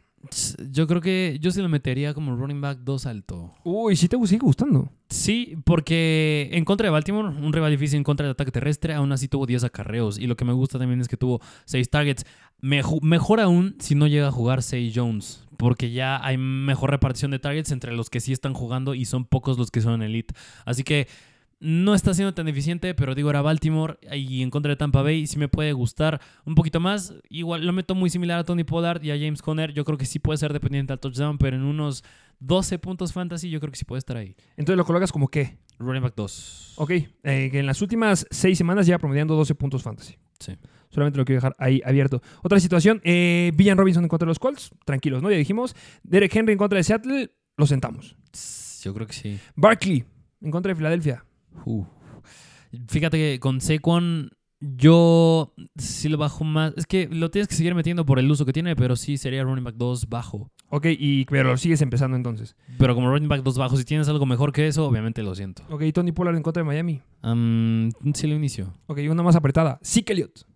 [0.70, 3.52] Yo creo que yo sí lo metería como running back 2 alto.
[3.64, 4.90] Uy, sí te sigue gustando.
[5.08, 9.12] Sí, porque en contra de Baltimore, un rival difícil en contra del ataque terrestre, aún
[9.12, 10.18] así tuvo 10 acarreos.
[10.18, 12.24] Y lo que me gusta también es que tuvo 6 targets.
[12.60, 17.30] Mejo- mejor aún si no llega a jugar Say Jones, porque ya hay mejor repartición
[17.32, 20.34] de targets entre los que sí están jugando y son pocos los que son elite.
[20.64, 21.08] Así que
[21.62, 25.28] no está siendo tan eficiente, pero digo, era Baltimore y en contra de Tampa Bay
[25.28, 27.14] sí me puede gustar un poquito más.
[27.28, 29.72] Igual lo meto muy similar a Tony Pollard y a James Conner.
[29.72, 32.02] Yo creo que sí puede ser dependiente al touchdown, pero en unos
[32.40, 34.34] 12 puntos fantasy yo creo que sí puede estar ahí.
[34.56, 35.56] Entonces lo colocas como qué?
[35.78, 36.74] Running back 2.
[36.78, 40.16] Ok, eh, que en las últimas seis semanas ya promediando 12 puntos fantasy.
[40.40, 40.56] Sí.
[40.88, 42.20] Solamente lo quiero dejar ahí abierto.
[42.42, 44.72] Otra situación, eh, Villan Robinson en contra de los Colts.
[44.84, 45.30] Tranquilos, ¿no?
[45.30, 45.76] Ya dijimos.
[46.02, 47.30] Derek Henry en contra de Seattle.
[47.56, 48.16] Lo sentamos.
[48.82, 49.38] Yo creo que sí.
[49.54, 50.04] Barkley
[50.40, 51.24] en contra de Filadelfia.
[52.88, 54.30] Fíjate que con Saquon
[54.60, 56.72] yo sí lo bajo más.
[56.76, 59.42] Es que lo tienes que seguir metiendo por el uso que tiene, pero sí sería
[59.42, 60.50] running back 2 bajo.
[60.68, 62.56] Ok, y, pero lo sigues empezando entonces.
[62.78, 65.64] Pero como running back 2 bajo, si tienes algo mejor que eso, obviamente lo siento.
[65.68, 67.00] Ok, Tony Pollard en contra de Miami.
[67.22, 68.72] Am, sí lo inicio.
[68.86, 69.78] Ok, una más apretada.
[70.06, 70.46] Elliott.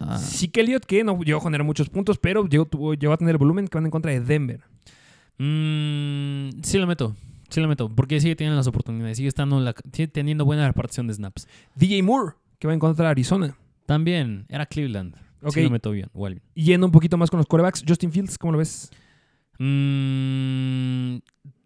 [0.00, 3.16] Ah, Zeke Elliott que no llegó a generar muchos puntos, pero llegó, tuvo- llegó a
[3.16, 4.60] tener el volumen que van en contra de Denver.
[5.38, 7.14] mm, sí lo meto.
[7.54, 7.88] Sí lo meto.
[7.88, 9.16] Porque sigue teniendo las oportunidades.
[9.16, 11.46] Sigue estando la- sigue teniendo buena repartición de snaps.
[11.76, 13.56] DJ Moore que va en contra de Arizona.
[13.86, 15.14] También era Cleveland.
[15.42, 15.52] Ok.
[15.52, 16.08] Sí lo meto bien.
[16.14, 16.42] Igual.
[16.54, 17.84] Yendo un poquito más con los quarterbacks.
[17.86, 18.90] Justin Fields, ¿cómo lo ves?
[19.58, 21.18] Mm,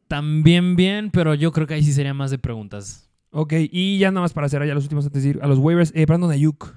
[0.09, 3.09] también bien, pero yo creo que ahí sí sería más de preguntas.
[3.30, 5.59] Ok, y ya nada más para cerrar ya los últimos antes de ir a los
[5.59, 5.93] waivers.
[5.95, 6.74] Eh, Brandon Ayuk.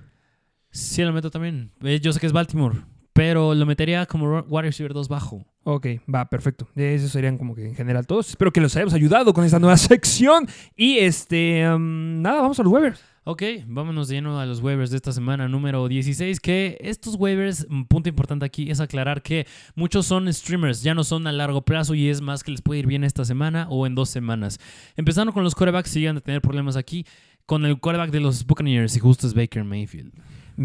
[0.69, 1.71] Sí lo meto también.
[1.81, 2.79] Eh, Yo sé que es Baltimore,
[3.13, 5.45] pero lo metería como wide receiver 2 bajo.
[5.63, 6.67] Ok, va, perfecto.
[6.75, 8.29] Esos serían como que en general todos.
[8.29, 10.47] Espero que los hayamos ayudado con esta nueva sección.
[10.75, 13.03] Y este, um, nada, vamos a los waivers.
[13.23, 17.67] Ok, vámonos de lleno a los waivers de esta semana número 16, que estos waivers,
[17.69, 19.45] un punto importante aquí es aclarar que
[19.75, 22.79] muchos son streamers, ya no son a largo plazo y es más que les puede
[22.79, 24.59] ir bien esta semana o en dos semanas.
[24.95, 27.05] Empezando con los quarterbacks, siguen de tener problemas aquí
[27.45, 30.13] con el quarterback de los Buccaneers y justo es Baker Mayfield.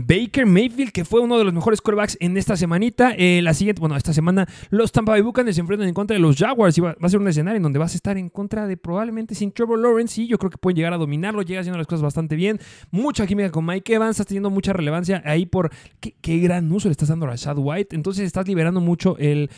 [0.04, 3.14] Baker Mayfield, que fue uno de los mejores quarterbacks en esta semanita.
[3.16, 6.20] Eh, la siguiente, bueno, esta semana los Tampa Bay Buccaneers se enfrentan en contra de
[6.20, 6.76] los Jaguars.
[6.76, 9.34] Y va, a ser un escenario en donde vas a estar en contra de probablemente
[9.34, 10.20] sin Trevor Lawrence.
[10.20, 11.40] Y yo creo que pueden llegar a dominarlo.
[11.40, 12.60] Llega haciendo las cosas bastante bien.
[12.90, 14.10] Mucha química con Mike Evans.
[14.10, 15.70] Estás teniendo mucha relevancia ahí por
[16.00, 17.96] qué, qué gran uso le estás dando a Rashad White.
[17.96, 19.48] Entonces estás liberando mucho el,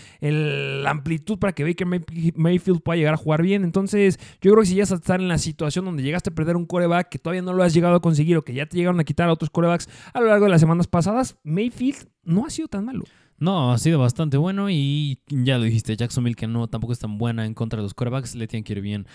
[0.87, 3.65] amplitud para que Baker May- Mayfield pueda llegar a jugar bien.
[3.65, 6.67] Entonces yo creo que si ya estás en la situación donde llegaste a perder un
[6.67, 9.05] coreback que todavía no lo has llegado a conseguir o que ya te llegaron a
[9.05, 12.69] quitar a otros corebacks a lo largo de las semanas pasadas, Mayfield no ha sido
[12.69, 13.05] tan malo.
[13.39, 17.19] No, ha sido bastante bueno y ya lo dijiste, Jacksonville que no tampoco es tan
[17.19, 19.07] buena en contra de los quarterbacks, le tienen que ir bien.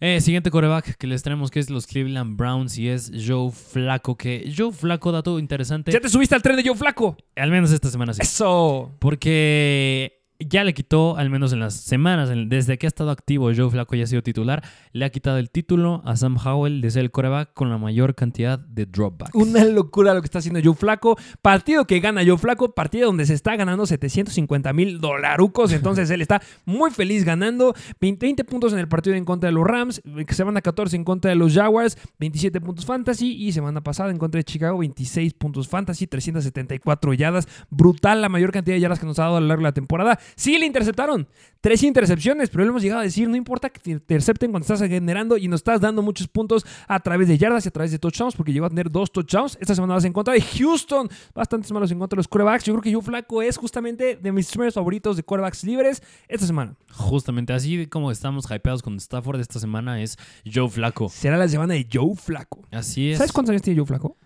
[0.00, 4.16] Eh, siguiente quarterback que les traemos que es los Cleveland Browns y es Joe Flaco,
[4.16, 7.16] que Joe Flaco, dato interesante, Ya te subiste al tren de Joe Flaco.
[7.36, 8.20] al menos esta semana sí.
[8.22, 8.94] Eso.
[9.00, 13.70] Porque ya le quitó, al menos en las semanas, desde que ha estado activo Joe
[13.70, 14.62] Flaco y ha sido titular,
[14.92, 18.14] le ha quitado el título a Sam Howell de ser el coreback con la mayor
[18.14, 19.34] cantidad de dropbacks.
[19.34, 21.18] Una locura lo que está haciendo Joe Flaco.
[21.42, 25.72] Partido que gana Joe Flaco, partido donde se está ganando 750 mil dolarucos.
[25.72, 27.74] Entonces él está muy feliz ganando.
[28.00, 31.30] 20, 20 puntos en el partido en contra de los Rams, semana 14 en contra
[31.30, 35.66] de los Jaguars, 27 puntos fantasy y semana pasada en contra de Chicago, 26 puntos
[35.66, 37.48] fantasy, 374 yardas.
[37.70, 39.72] Brutal la mayor cantidad de yardas que nos ha dado a lo largo de la
[39.72, 40.18] temporada.
[40.36, 41.28] Sí le interceptaron.
[41.60, 44.80] Tres intercepciones, pero le hemos llegado a decir, no importa que te intercepten cuando estás
[44.88, 47.98] generando y nos estás dando muchos puntos a través de yardas y a través de
[47.98, 49.58] touchdowns, porque llegó a tener dos touchdowns.
[49.60, 52.64] Esta semana vas en contra de Houston, bastantes malos en contra de los quarterbacks.
[52.64, 56.46] Yo creo que Joe Flaco es justamente de mis streamers favoritos de quarterbacks libres esta
[56.46, 56.76] semana.
[56.92, 61.08] Justamente así como estamos hypeados con Stafford esta semana es Joe Flaco.
[61.08, 62.62] Será la semana de Joe Flaco.
[62.70, 63.18] Así es.
[63.18, 64.16] ¿Sabes cuántos años tiene Joe Flaco?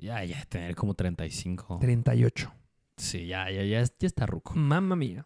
[0.00, 1.78] Ya, ya, tener como 35.
[1.80, 2.52] 38.
[3.00, 4.52] Sí, ya, ya, ya, ya está ruco.
[4.56, 5.24] Mamma mía.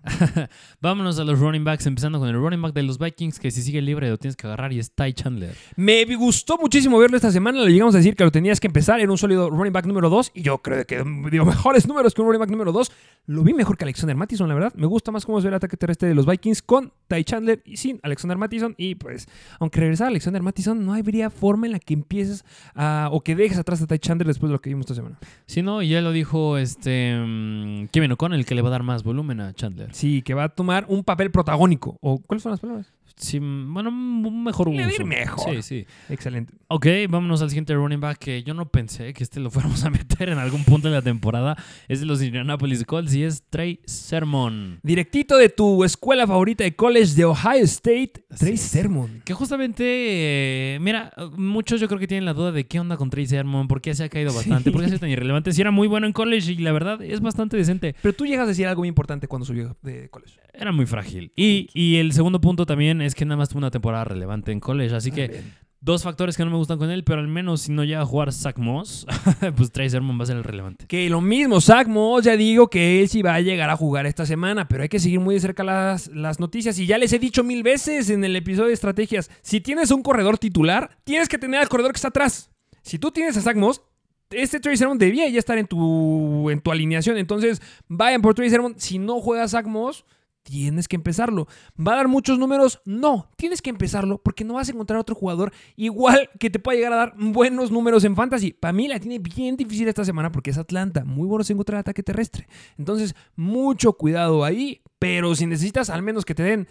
[0.81, 3.63] Vámonos a los running backs, empezando con el running back de los Vikings, que si
[3.63, 5.57] sigue libre lo tienes que agarrar y es Ty Chandler.
[5.75, 7.61] Me gustó muchísimo verlo esta semana.
[7.63, 9.01] Le llegamos a decir que lo tenías que empezar.
[9.01, 10.31] Era un sólido running back número 2.
[10.35, 12.93] Y yo creo que dio mejores números que un running back número 2.
[13.27, 14.73] Lo vi mejor que Alexander Mattison, la verdad.
[14.77, 17.63] Me gusta más cómo se ve el ataque terrestre de los Vikings con Ty Chandler
[17.65, 18.75] y sin Alexander Mattison.
[18.77, 19.27] Y pues,
[19.59, 22.45] aunque regresara Alexander Mattison, no habría forma en la que empieces
[22.75, 25.19] a, o que dejes atrás a Ty Chandler después de lo que vimos esta semana.
[25.47, 29.03] Si no, ya lo dijo este mm, Kevin O'Connell, que le va a dar más
[29.03, 29.95] volumen a Chandler.
[29.95, 31.99] Sí, que va a tomar un papel protagónico.
[32.01, 32.93] ¿O cuáles son las palabras?
[33.17, 35.07] Sí, bueno, un mejor Le va a ir uso.
[35.07, 35.55] mejor.
[35.57, 35.87] Sí, sí.
[36.09, 36.53] Excelente.
[36.69, 39.91] Ok, vámonos al siguiente running back que yo no pensé que este lo fuéramos a
[39.91, 41.57] meter en algún punto de la temporada.
[41.89, 44.81] Es de los Indianapolis Colts y es Trey Sermon.
[44.83, 48.57] Directito de tu escuela favorita de college de Ohio State, Trey.
[48.57, 49.23] Sermon.
[49.25, 53.11] Que justamente, eh, mira, muchos yo creo que tienen la duda de qué onda con
[53.11, 55.53] Trey Sermon, por qué se ha caído bastante, por qué se tan irrelevante.
[55.53, 57.95] Si era muy bueno en college y la verdad es bastante decente.
[58.03, 60.35] Pero tú llegas a decir algo muy importante cuando subió de college.
[60.53, 61.33] Era muy frágil.
[61.35, 64.61] Y, y el segundo punto también es que nada más tuvo una temporada relevante en
[64.61, 64.95] college.
[64.95, 65.43] Así que
[65.85, 68.07] dos factores que no me gustan con él, pero al menos si no llega a
[68.07, 69.07] jugar Zach Moss,
[69.57, 70.87] pues Trey Sermon va a ser el relevante.
[70.87, 74.07] Que lo mismo, Zach Moss, ya digo que él sí va a llegar a jugar
[74.07, 76.79] esta semana, pero hay que seguir muy de cerca las, las noticias.
[76.79, 80.03] Y ya les he dicho mil veces en el episodio de estrategias, si tienes un
[80.03, 82.51] corredor titular, tienes que tener al corredor que está atrás.
[82.83, 83.83] Si tú tienes a Zach Moss,
[84.31, 87.19] este Trey Sermon debía ya estar en tu, en tu alineación.
[87.19, 88.75] Entonces, vayan por Trey Sermon.
[88.79, 90.05] Si no juega Zach Moss,
[90.45, 91.49] tienes que empezarlo.
[91.77, 92.81] ¿Va a dar muchos números?
[92.85, 96.77] No, tienes que empezarlo porque no vas a encontrar otro jugador igual que te pueda
[96.77, 98.53] llegar a dar buenos números en fantasy.
[98.53, 101.81] Para mí la tiene bien difícil esta semana porque es Atlanta, muy buenos en contra
[101.81, 102.47] ataque terrestre.
[102.79, 106.69] Entonces, mucho cuidado ahí, pero si necesitas al menos que te den,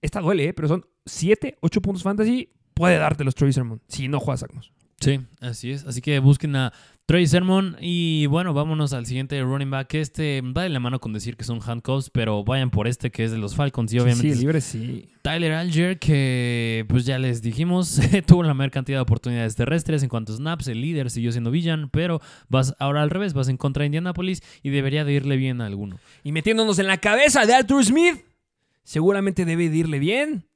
[0.00, 0.54] esta duele, ¿eh?
[0.54, 4.72] pero son 7, 8 puntos fantasy, puede darte los Troy Sermon si no juegas Sacmos.
[5.00, 5.84] Sí, así es.
[5.84, 6.72] Así que busquen a
[7.08, 9.94] Trey Sermon y bueno, vámonos al siguiente running back.
[9.94, 13.24] Este va de la mano con decir que son handcuffs, pero vayan por este que
[13.24, 15.08] es de los Falcons y obviamente sí, libre sí.
[15.22, 20.10] Tyler Alger, que pues ya les dijimos, tuvo la mayor cantidad de oportunidades terrestres en
[20.10, 23.56] cuanto a snaps, el líder siguió siendo Villan, pero vas ahora al revés, vas en
[23.56, 25.98] contra de Indianapolis y debería de irle bien a alguno.
[26.24, 28.16] Y metiéndonos en la cabeza de Arthur Smith,
[28.82, 30.47] seguramente debe de irle bien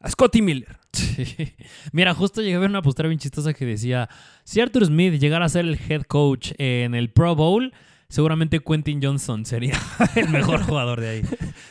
[0.00, 0.78] a Scotty Miller.
[0.92, 1.54] Sí.
[1.92, 4.08] Mira, justo llegué a ver una postura bien chistosa que decía,
[4.44, 7.72] si Arthur Smith llegara a ser el head coach en el Pro Bowl,
[8.08, 9.78] seguramente Quentin Johnson sería
[10.14, 11.22] el mejor jugador de ahí.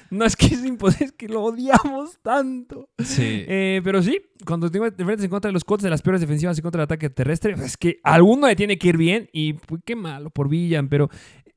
[0.09, 2.89] No es que es imposible, es que lo odiamos tanto.
[2.99, 3.43] Sí.
[3.47, 6.57] Eh, pero sí, cuando te enfrentas en contra de los Colts de las peores defensivas
[6.57, 9.29] en contra del ataque terrestre, pues es que a alguno le tiene que ir bien
[9.33, 11.09] y pues, qué malo por Villan, pero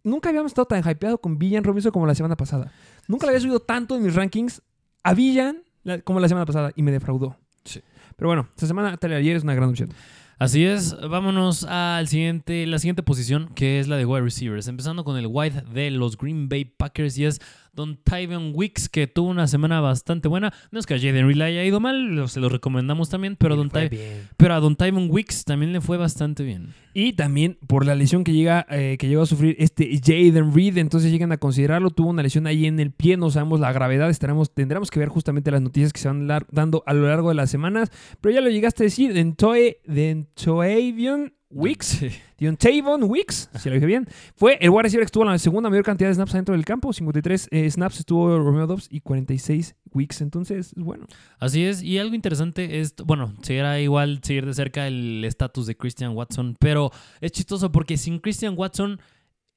[0.02, 2.72] nunca habíamos estado tan hypeado con Villan Robinson como la semana pasada.
[3.06, 4.62] Nunca le había subido tanto en mis rankings
[5.02, 7.36] a Villan la- como la semana pasada y me defraudó.
[7.64, 7.80] Sí.
[8.16, 9.90] Pero bueno, esta semana Tyler ayer es una gran opción.
[10.38, 14.68] Así es, vámonos al siguiente, la siguiente posición, que es la de wide receivers.
[14.68, 17.40] Empezando con el wide de los Green Bay Packers y es
[17.80, 20.52] Don Tyven Wicks, que tuvo una semana bastante buena.
[20.70, 23.56] No es que a Jaden Reed le haya ido mal, se lo recomendamos también, pero,
[23.56, 23.96] Don Ty-
[24.36, 26.74] pero a Don Tyven Wicks también le fue bastante bien.
[26.92, 30.76] Y también por la lesión que llega eh, que llegó a sufrir este Jaden Reed,
[30.78, 34.10] entonces llegan a considerarlo, tuvo una lesión ahí en el pie, no sabemos la gravedad,
[34.10, 37.36] estaremos, tendremos que ver justamente las noticias que se van dando a lo largo de
[37.36, 42.00] las semanas, pero ya lo llegaste a decir, Dentoe, Dentoavion Wicks,
[42.38, 45.84] Deontayvon Wicks, si lo dije bien, fue el wide receiver que estuvo la segunda mayor
[45.84, 50.20] cantidad de snaps dentro del campo, 53 eh, snaps estuvo Romeo Dobbs y 46 Wicks,
[50.20, 51.06] entonces, bueno.
[51.40, 55.76] Así es, y algo interesante es, bueno, será igual seguir de cerca el estatus de
[55.76, 59.00] Christian Watson, pero es chistoso porque sin Christian Watson,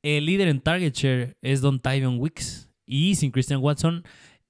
[0.02, 4.04] el líder en target share es Don Tyven Wicks, y sin Christian Watson,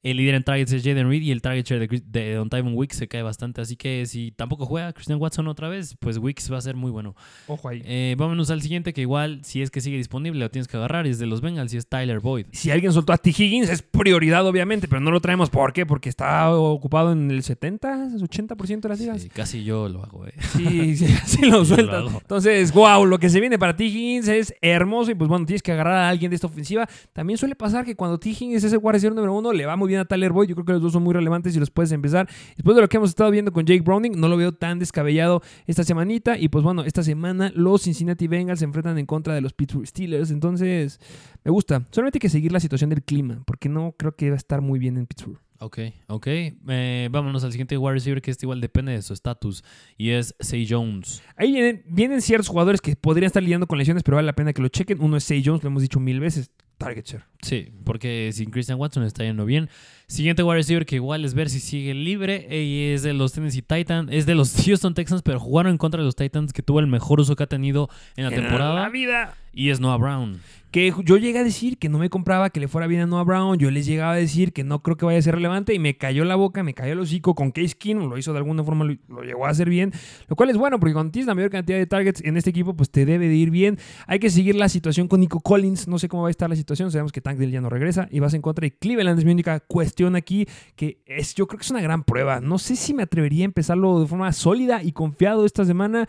[0.03, 2.97] El líder en targets es Jaden Reed y el target share de, Don Tyvon Wicks
[2.97, 3.61] se cae bastante.
[3.61, 6.91] Así que si tampoco juega Christian Watson otra vez, pues Wicks va a ser muy
[6.91, 7.15] bueno.
[7.47, 7.81] Ojo ahí.
[7.85, 11.07] Eh, vámonos al siguiente, que igual, si es que sigue disponible, lo tienes que agarrar.
[11.07, 12.47] y Es de los Bengals y es Tyler Boyd.
[12.51, 13.29] Si alguien soltó a T.
[13.29, 15.49] Higgins, es prioridad, obviamente, pero no lo traemos.
[15.49, 15.85] ¿Por qué?
[15.85, 19.21] Porque está ocupado en el 70, 80% de las ligas.
[19.21, 20.33] Sí, casi yo lo hago, eh.
[20.57, 22.03] Sí, sí, sí lo sueltas.
[22.03, 22.09] lo.
[22.09, 23.85] Entonces, wow, lo que se viene para T.
[23.85, 26.89] Higgins es hermoso y pues bueno, tienes que agarrar a alguien de esta ofensiva.
[27.13, 28.31] También suele pasar que cuando T.
[28.31, 30.49] Higgins es el receiver número uno, le va muy bien a Tyler Boyd.
[30.49, 32.27] Yo creo que los dos son muy relevantes y los puedes empezar.
[32.55, 35.41] Después de lo que hemos estado viendo con Jake Browning, no lo veo tan descabellado
[35.67, 36.37] esta semanita.
[36.37, 39.87] Y pues bueno, esta semana los Cincinnati Bengals se enfrentan en contra de los Pittsburgh
[39.87, 40.31] Steelers.
[40.31, 40.99] Entonces,
[41.43, 41.85] me gusta.
[41.91, 44.61] Solamente hay que seguir la situación del clima, porque no creo que va a estar
[44.61, 45.39] muy bien en Pittsburgh.
[45.63, 46.27] Ok, ok.
[46.27, 49.63] Eh, vámonos al siguiente wide receiver que este igual depende de su estatus
[49.97, 51.23] y es Say Jones.
[51.37, 54.51] Ahí vienen, vienen ciertos jugadores que podrían estar lidiando con lesiones, pero vale la pena
[54.51, 55.01] que lo chequen.
[55.01, 56.51] Uno es Say Jones, lo hemos dicho mil veces.
[56.83, 57.23] Target share.
[57.41, 59.69] Sí, porque sin Christian Watson está yendo bien.
[60.07, 63.61] Siguiente wide receiver que igual es ver si sigue libre y es de los Tennessee
[63.61, 66.79] Titans, es de los Houston Texans, pero jugaron en contra de los Titans que tuvo
[66.79, 69.35] el mejor uso que ha tenido en la temporada la vida.
[69.53, 70.39] y es Noah Brown.
[70.71, 73.23] Que yo llegué a decir que no me compraba que le fuera bien a Noah
[73.23, 73.59] Brown.
[73.59, 75.75] Yo les llegaba a decir que no creo que vaya a ser relevante.
[75.75, 78.09] Y me cayó la boca, me cayó el hocico con Case Keenum.
[78.09, 79.91] Lo hizo de alguna forma, lo, lo llegó a hacer bien.
[80.27, 82.73] Lo cual es bueno, porque cuando tienes la mayor cantidad de targets en este equipo,
[82.75, 83.77] pues te debe de ir bien.
[84.07, 85.87] Hay que seguir la situación con Nico Collins.
[85.87, 86.72] No sé cómo va a estar la situación.
[86.75, 88.07] Sabemos que Tank Dell ya no regresa.
[88.11, 89.19] Y vas en contra de Cleveland.
[89.19, 90.47] Es mi única cuestión aquí.
[90.75, 92.39] Que es, yo creo que es una gran prueba.
[92.39, 96.07] No sé si me atrevería a empezarlo de forma sólida y confiado esta semana.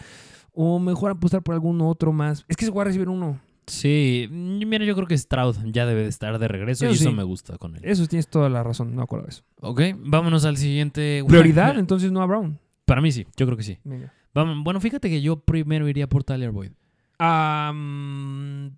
[0.52, 2.44] O mejor apostar por algún otro más.
[2.48, 3.40] Es que es voy a recibir uno.
[3.66, 7.08] Sí, mira, yo creo que Stroud ya debe de estar de regreso Eso y eso
[7.10, 7.16] sí.
[7.16, 7.80] me gusta con él.
[7.82, 8.90] Eso tienes toda la razón.
[8.90, 9.42] No me acuerdo de eso.
[9.60, 11.24] Ok, vámonos al siguiente.
[11.26, 12.58] Prioridad, entonces Noah Brown.
[12.84, 13.78] Para mí sí, yo creo que sí.
[13.84, 14.12] Venga.
[14.34, 16.72] Bueno, fíjate que yo primero iría por Tyler Boyd.
[17.18, 18.76] Am,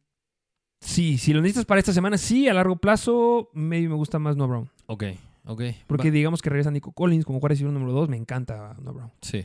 [0.81, 4.37] sí, si lo necesitas para esta semana, sí, a largo plazo, maybe me gusta más
[4.37, 4.70] Noah Brown.
[4.87, 5.05] Ok,
[5.47, 5.62] ok.
[5.87, 9.11] Porque va- digamos que regresa Nico Collins como receiver número 2, me encanta Noah Brown.
[9.20, 9.45] Sí.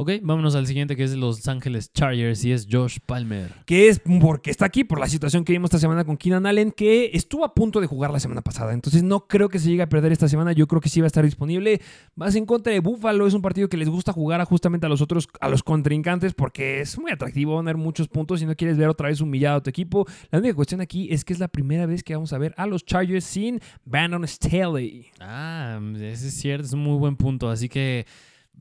[0.00, 3.52] Ok, vámonos al siguiente que es de Los Ángeles Chargers y es Josh Palmer.
[3.66, 6.70] Que es porque está aquí por la situación que vimos esta semana con Keenan Allen,
[6.70, 8.74] que estuvo a punto de jugar la semana pasada.
[8.74, 10.52] Entonces no creo que se llegue a perder esta semana.
[10.52, 11.80] Yo creo que sí va a estar disponible.
[12.14, 13.26] Vas en contra de Buffalo.
[13.26, 16.32] Es un partido que les gusta jugar a justamente a los otros, a los contrincantes,
[16.32, 19.20] porque es muy atractivo van a tener muchos puntos y no quieres ver otra vez
[19.20, 20.06] humillado a tu equipo.
[20.30, 22.66] La única cuestión aquí es que es la primera vez que vamos a ver a
[22.66, 25.08] los Chargers sin Brandon Staley.
[25.18, 27.50] Ah, ese es cierto, es un muy buen punto.
[27.50, 28.06] Así que,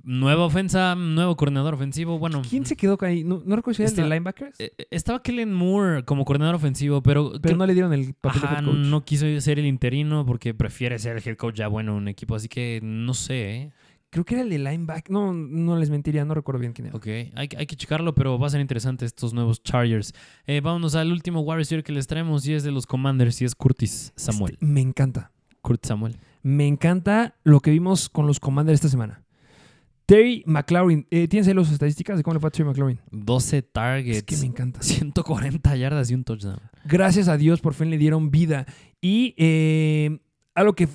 [0.07, 2.17] nueva ofensa, nuevo coordinador ofensivo.
[2.17, 3.23] Bueno, ¿Quién se quedó ahí?
[3.23, 7.03] No, no recuerdo si era el de linebackers, eh, estaba Kellen Moore como coordinador ofensivo,
[7.03, 8.75] pero, pero creo- no le dieron el papel de head coach.
[8.77, 12.07] no quiso ser el interino porque prefiere ser el head coach ya bueno en un
[12.07, 12.35] equipo.
[12.35, 13.71] Así que no sé, ¿eh?
[14.09, 15.11] Creo que era el de linebacker.
[15.11, 16.95] No, no les mentiría, no recuerdo bien quién era.
[16.95, 20.13] Ok, hay, hay que checarlo, pero va a ser interesante estos nuevos Chargers.
[20.45, 23.45] Eh, vámonos al último wide receiver que les traemos y es de los Commanders y
[23.45, 24.53] es Curtis Samuel.
[24.53, 25.31] Este, me encanta.
[25.61, 26.15] Curtis Samuel.
[26.41, 29.21] Me encanta lo que vimos con los Commanders esta semana.
[30.07, 31.05] Terry McLaurin.
[31.11, 32.99] Eh, ¿Tienes ahí las estadísticas de cómo le fue a Terry McLaurin?
[33.11, 34.17] 12 targets.
[34.17, 34.81] Es que me encanta.
[34.81, 36.59] 140 yardas y un touchdown.
[36.85, 38.65] Gracias a Dios por fin le dieron vida.
[39.01, 40.17] Y eh,
[40.55, 40.87] algo que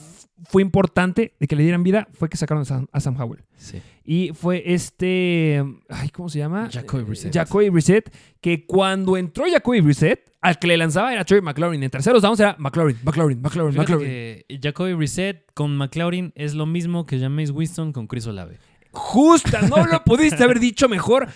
[0.45, 3.45] fue importante de que le dieran vida fue que sacaron a Sam, a Sam Howell.
[3.55, 3.83] Sí.
[4.03, 5.63] Y fue este.
[5.91, 6.71] Ay, ¿Cómo se llama?
[6.73, 7.37] Jacoby Brissett.
[7.37, 8.11] Eh, Jacoby Brissett.
[8.41, 11.83] Que cuando entró Jacoby Brissett, al que le lanzaba era Terry McLaurin.
[11.83, 14.09] En terceros downs era McLaurin, McLaurin, McLaurin, Fíjate McLaurin.
[14.09, 18.59] que Jacoby Brissett con McLaurin es lo mismo que Jameis Winston con Chris Olave.
[18.93, 21.29] Justa, no lo pudiste haber dicho mejor.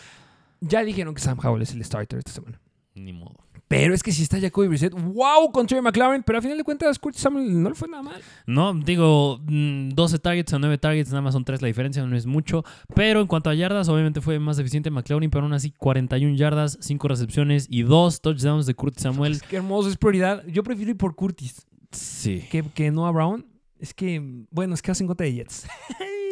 [0.60, 2.60] Ya dijeron que Sam Howell es el starter esta semana.
[2.94, 3.36] Ni modo.
[3.68, 6.22] Pero es que si está Jacoby Brissett, wow, con Terry McLaurin.
[6.22, 8.22] Pero a final de cuentas, Curtis Samuel no le fue nada mal.
[8.46, 12.16] No, digo, mm, 12 targets a 9 targets, nada más son 3 la diferencia, no
[12.16, 12.64] es mucho.
[12.94, 16.78] Pero en cuanto a yardas, obviamente fue más eficiente McLaurin, pero aún así 41 yardas,
[16.80, 19.32] 5 recepciones y 2 touchdowns de Curtis Samuel.
[19.32, 20.44] Es que hermoso, es prioridad.
[20.46, 23.46] Yo prefiero ir por Curtis Sí, que, que Noah Brown.
[23.78, 25.66] Es que, bueno, es que vas en contra de Jets.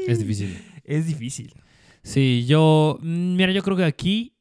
[0.07, 0.57] es difícil.
[0.85, 1.53] Es difícil.
[2.03, 4.33] Sí, yo, mm, mira, yo creo que aquí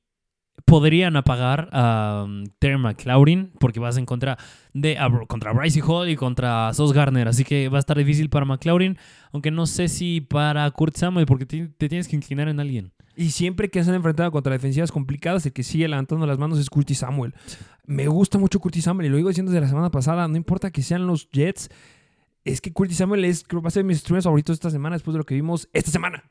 [0.65, 4.37] podrían apagar a um, Terry McLaurin porque vas en contra
[4.73, 8.29] de a contra Bryce Hall y contra Sos Garner, así que va a estar difícil
[8.29, 8.97] para McLaurin,
[9.31, 12.91] aunque no sé si para Kurt Samuel porque ti- te tienes que inclinar en alguien.
[13.15, 16.57] Y siempre que se han enfrentado contra defensivas complicadas, el que sigue levantando las manos
[16.59, 17.33] es Curtis Samuel.
[17.85, 20.27] Me gusta mucho Curtis Samuel y lo digo diciendo desde la semana pasada.
[20.27, 21.69] No importa que sean los Jets,
[22.45, 24.69] es que Curtis Samuel es, creo que va a ser de mis streamers favoritos esta
[24.69, 26.23] semana después de lo que vimos esta semana.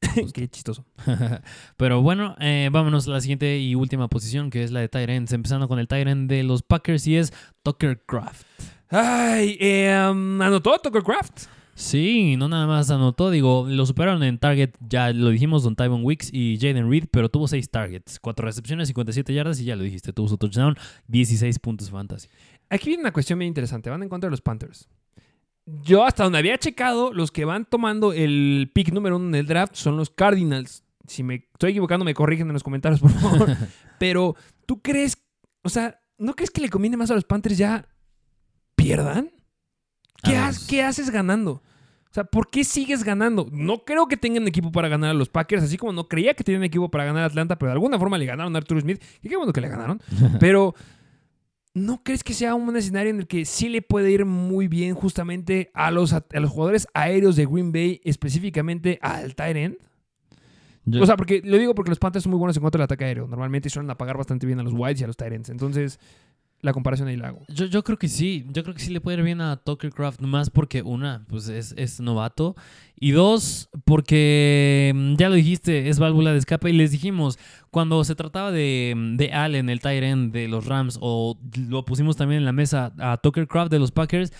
[0.34, 0.84] Qué chistoso.
[1.76, 5.32] Pero bueno, eh, vámonos a la siguiente y última posición, que es la de Tyrants,
[5.32, 7.32] empezando con el Tyrant de los Packers y es
[7.62, 8.46] Tucker Craft.
[8.88, 11.46] Ay, eh, um, anotó Tucker Craft.
[11.74, 16.04] Sí, no nada más anotó, digo, lo superaron en target, ya lo dijimos, Don Tyvon
[16.04, 19.82] Wicks y Jaden Reed, pero tuvo 6 targets, 4 recepciones, 57 yardas y ya lo
[19.82, 20.76] dijiste, tuvo su touchdown,
[21.08, 22.28] 16 puntos fantasy.
[22.72, 23.90] Aquí viene una cuestión bien interesante.
[23.90, 24.88] Van en contra de los Panthers.
[25.66, 29.46] Yo hasta donde había checado, los que van tomando el pick número uno en el
[29.46, 30.84] draft son los Cardinals.
[31.06, 33.56] Si me estoy equivocando, me corrigen en los comentarios, por favor.
[33.98, 34.36] Pero,
[34.66, 35.16] ¿tú crees,
[35.62, 37.86] o sea, ¿no crees que le conviene más a los Panthers ya
[38.74, 39.30] pierdan?
[40.22, 40.60] ¿Qué, A ha- ver.
[40.68, 41.62] qué haces ganando?
[42.10, 43.48] O sea, ¿por qué sigues ganando?
[43.52, 46.44] No creo que tengan equipo para ganar a los Packers, así como no creía que
[46.44, 49.02] tenían equipo para ganar a Atlanta, pero de alguna forma le ganaron a Arthur Smith.
[49.22, 50.00] Y qué bueno que le ganaron.
[50.38, 50.74] Pero,
[51.74, 54.94] ¿no crees que sea un escenario en el que sí le puede ir muy bien
[54.94, 59.76] justamente a los, a los jugadores aéreos de Green Bay, específicamente al tight end?
[60.84, 62.84] Yo- O sea, porque lo digo porque los Panthers son muy buenos en contra del
[62.84, 63.26] ataque aéreo.
[63.28, 65.48] Normalmente suelen apagar bastante bien a los Whites y a los Tyrants.
[65.48, 66.00] Entonces,
[66.62, 67.44] la comparación ahí la hago.
[67.48, 69.92] Yo, yo creo que sí, yo creo que sí le puede ir bien a Tucker
[69.92, 72.54] Craft, más porque una, pues es, es novato,
[72.98, 77.38] y dos, porque mm, ya lo dijiste, es válvula de escape, y les dijimos,
[77.70, 81.36] cuando se trataba de, de Allen, el tight end de los Rams, o
[81.68, 84.32] lo pusimos también en la mesa a Tucker Craft de los Packers,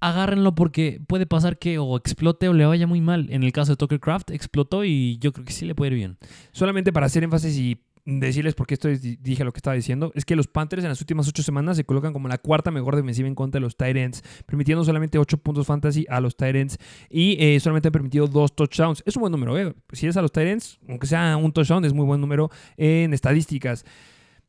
[0.00, 3.26] agárrenlo porque puede pasar que o explote o le vaya muy mal.
[3.30, 5.96] En el caso de Tucker Craft, explotó y yo creo que sí le puede ir
[5.96, 6.18] bien.
[6.52, 7.80] Solamente para hacer énfasis y
[8.10, 10.88] decirles por qué esto es- dije lo que estaba diciendo, es que los Panthers en
[10.88, 13.76] las últimas ocho semanas se colocan como la cuarta mejor defensiva en contra de los
[13.76, 16.78] Tyrants, permitiendo solamente ocho puntos fantasy a los Tyrants
[17.10, 19.02] y eh, solamente han permitido dos touchdowns.
[19.04, 19.74] Es un buen número, ¿eh?
[19.92, 23.84] Si es a los Tyrants, aunque sea un touchdown, es muy buen número en estadísticas.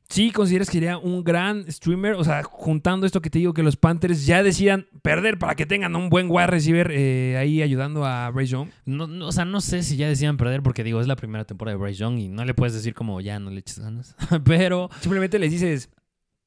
[0.10, 3.62] Sí, consideras que sería un gran streamer, o sea, juntando esto que te digo, que
[3.62, 8.04] los Panthers ya decidan perder para que tengan un buen wide receiver eh, ahí ayudando
[8.06, 8.70] a Bryce Young.
[8.86, 11.46] No, no, o sea, no sé si ya decían perder porque digo, es la primera
[11.46, 14.16] temporada de Bryce Young y no le puedes decir como ya no le eches ganas.
[14.46, 15.92] Pero Simplemente les dices,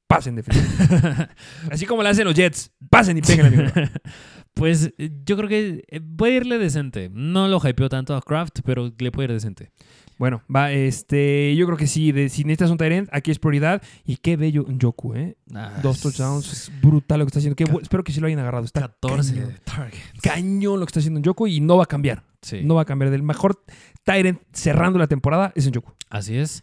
[0.08, 0.42] pasen de.
[1.70, 3.56] Así como le hacen los Jets, pasen y peguen a mi
[4.62, 7.10] pues eh, yo creo que eh, puede irle decente.
[7.12, 9.72] No lo hypeó tanto a Kraft, pero le puede ir decente.
[10.18, 13.82] Bueno, va, este, yo creo que sí, de, si necesitas un Tyrant, aquí es prioridad.
[14.04, 15.36] Y qué bello Joku, ¿eh?
[15.52, 17.56] Ah, Dos touchdowns, es brutal lo que está haciendo.
[17.56, 18.64] Qué espero que sí lo hayan agarrado.
[18.64, 19.98] Está 14 cañón, de target.
[20.22, 22.22] cañón lo que está haciendo Joku y no va a cambiar.
[22.40, 23.10] Sí, No va a cambiar.
[23.10, 23.64] Del mejor
[24.04, 25.90] Tyrant cerrando la temporada es Joku.
[26.08, 26.62] así es.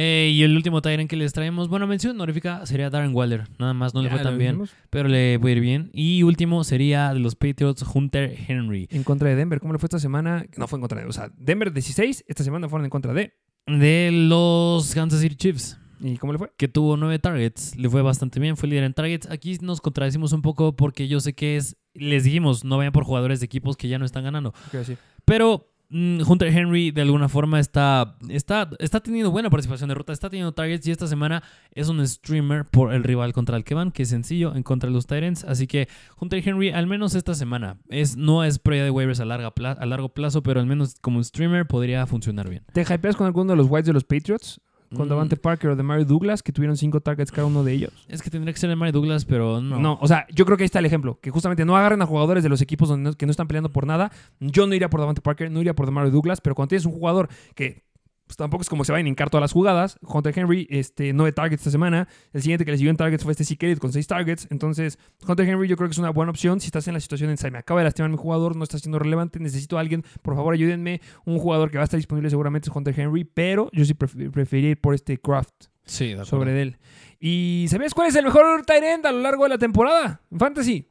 [0.00, 3.48] Eh, y el último Tyrant que les traemos, bueno, mención honorífica sería Darren Waller.
[3.58, 5.90] Nada más no le fue tan bien, pero le puede ir bien.
[5.92, 8.86] Y último sería de los Patriots, Hunter Henry.
[8.92, 9.58] En contra de Denver.
[9.58, 10.46] ¿Cómo le fue esta semana?
[10.56, 11.06] No fue en contra de.
[11.08, 13.32] O sea, Denver 16, esta semana fueron en contra de.
[13.66, 15.80] De los Kansas City Chiefs.
[16.00, 16.52] ¿Y cómo le fue?
[16.56, 19.28] que tuvo nueve targets, le fue bastante bien, fue líder en targets.
[19.28, 23.02] Aquí nos contradecimos un poco porque yo sé que es, les dijimos, no vayan por
[23.02, 24.52] jugadores de equipos que ya no están ganando.
[24.52, 24.98] ¿Qué iba a decir?
[25.24, 30.28] Pero Hunter Henry de alguna forma está, está, está teniendo buena participación de ruta, está
[30.28, 33.90] teniendo targets y esta semana es un streamer por el rival contra el que van,
[33.90, 35.44] que es sencillo en contra de los Tyrants.
[35.44, 35.88] Así que
[36.20, 39.86] Hunter Henry, al menos esta semana, es, no es prioridad de waivers a, larga a
[39.86, 42.64] largo plazo, pero al menos como streamer podría funcionar bien.
[42.72, 44.60] ¿Te hypeas con alguno de los Whites de los Patriots?
[44.96, 45.10] Con Mm.
[45.10, 47.92] Davante Parker o de Mario Douglas, que tuvieron cinco targets cada uno de ellos.
[48.08, 49.78] Es que tendría que ser el Mary Douglas, pero no.
[49.78, 49.98] No.
[50.00, 51.18] o sea, yo creo que ahí está el ejemplo.
[51.20, 53.70] Que justamente no agarren a jugadores de los equipos donde no- que no están peleando
[53.70, 54.10] por nada.
[54.40, 56.92] Yo no iría por Davante Parker, no iría por Mario Douglas, pero cuando tienes un
[56.92, 57.84] jugador que
[58.28, 59.98] pues, tampoco es como se vayan a hincar todas las jugadas.
[60.02, 62.06] Hunter Henry, este, nueve targets esta semana.
[62.32, 64.46] El siguiente que le siguió en targets fue este Secret con seis targets.
[64.50, 66.60] Entonces, Hunter Henry yo creo que es una buena opción.
[66.60, 68.78] Si estás en la situación en se me acaba de lastimar mi jugador, no está
[68.78, 71.00] siendo relevante, necesito a alguien, por favor ayúdenme.
[71.24, 74.30] Un jugador que va a estar disponible seguramente es Hunter Henry, pero yo sí pref-
[74.30, 76.76] preferiría ir por este Craft Sí, de sobre él.
[77.18, 80.20] ¿Y sabías cuál es el mejor tight end a lo largo de la temporada?
[80.30, 80.86] En Fantasy.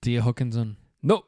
[0.00, 0.20] T.
[0.20, 1.24] Hawkinson, No,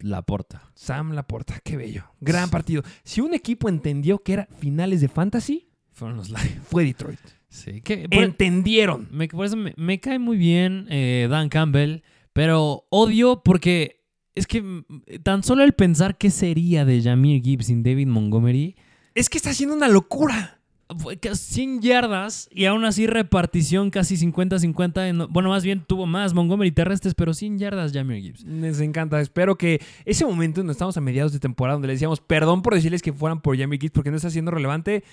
[0.00, 0.70] la porta.
[0.74, 1.60] Sam Laporta.
[1.64, 2.04] Qué bello.
[2.20, 2.82] Gran partido.
[3.04, 6.60] Si un equipo entendió que era finales de Fantasy, Fueron los Lions.
[6.64, 7.20] fue Detroit.
[7.48, 9.08] Sí, que por, Entendieron.
[9.10, 14.04] me, por eso me, me cae muy bien eh, Dan Campbell, pero odio porque
[14.36, 14.84] es que mm,
[15.24, 18.76] tan solo el pensar qué sería de Jamir Gibbs sin David Montgomery,
[19.14, 20.59] Es que está haciendo una locura.
[20.98, 25.08] Fue casi 100 yardas y aún así repartición casi 50-50.
[25.08, 28.44] en- Bueno, más bien tuvo más Montgomery terrestres, pero 100 yardas Jamir Gibbs.
[28.44, 29.20] Les encanta.
[29.20, 32.74] Espero que ese momento donde estamos a mediados de temporada, donde le decíamos perdón por
[32.74, 35.04] decirles que fueran por Jamie Gibbs porque no está siendo relevante,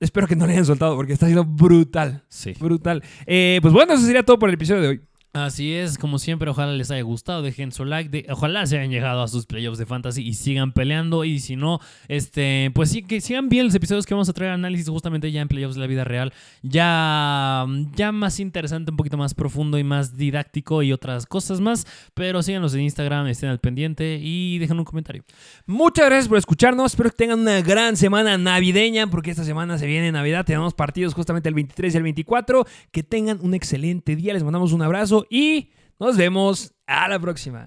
[0.00, 2.24] espero que no le hayan soltado porque está siendo brutal.
[2.28, 2.54] Sí.
[2.58, 3.02] Brutal.
[3.26, 5.00] Eh, pues bueno, eso sería todo por el episodio de hoy.
[5.32, 9.22] Así es, como siempre, ojalá les haya gustado, dejen su like, ojalá se hayan llegado
[9.22, 11.78] a sus playoffs de fantasy y sigan peleando y si no,
[12.08, 15.40] este, pues sí, que sigan bien los episodios que vamos a traer análisis justamente ya
[15.40, 17.64] en playoffs de la vida real, ya,
[17.94, 22.42] ya más interesante, un poquito más profundo y más didáctico y otras cosas más, pero
[22.42, 25.22] síganos en Instagram, estén al pendiente y dejen un comentario.
[25.64, 26.90] Muchas gracias por escucharnos.
[26.92, 30.44] Espero que tengan una gran semana navideña, porque esta semana se viene Navidad.
[30.44, 32.66] Tenemos partidos justamente el 23 y el 24.
[32.90, 34.32] Que tengan un excelente día.
[34.32, 37.66] Les mandamos un abrazo y nos vemos a la próxima.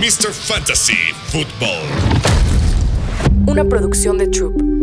[0.00, 0.32] Mr.
[0.32, 0.94] Fantasy
[1.26, 1.88] Football.
[3.46, 4.77] Una producción de Troop.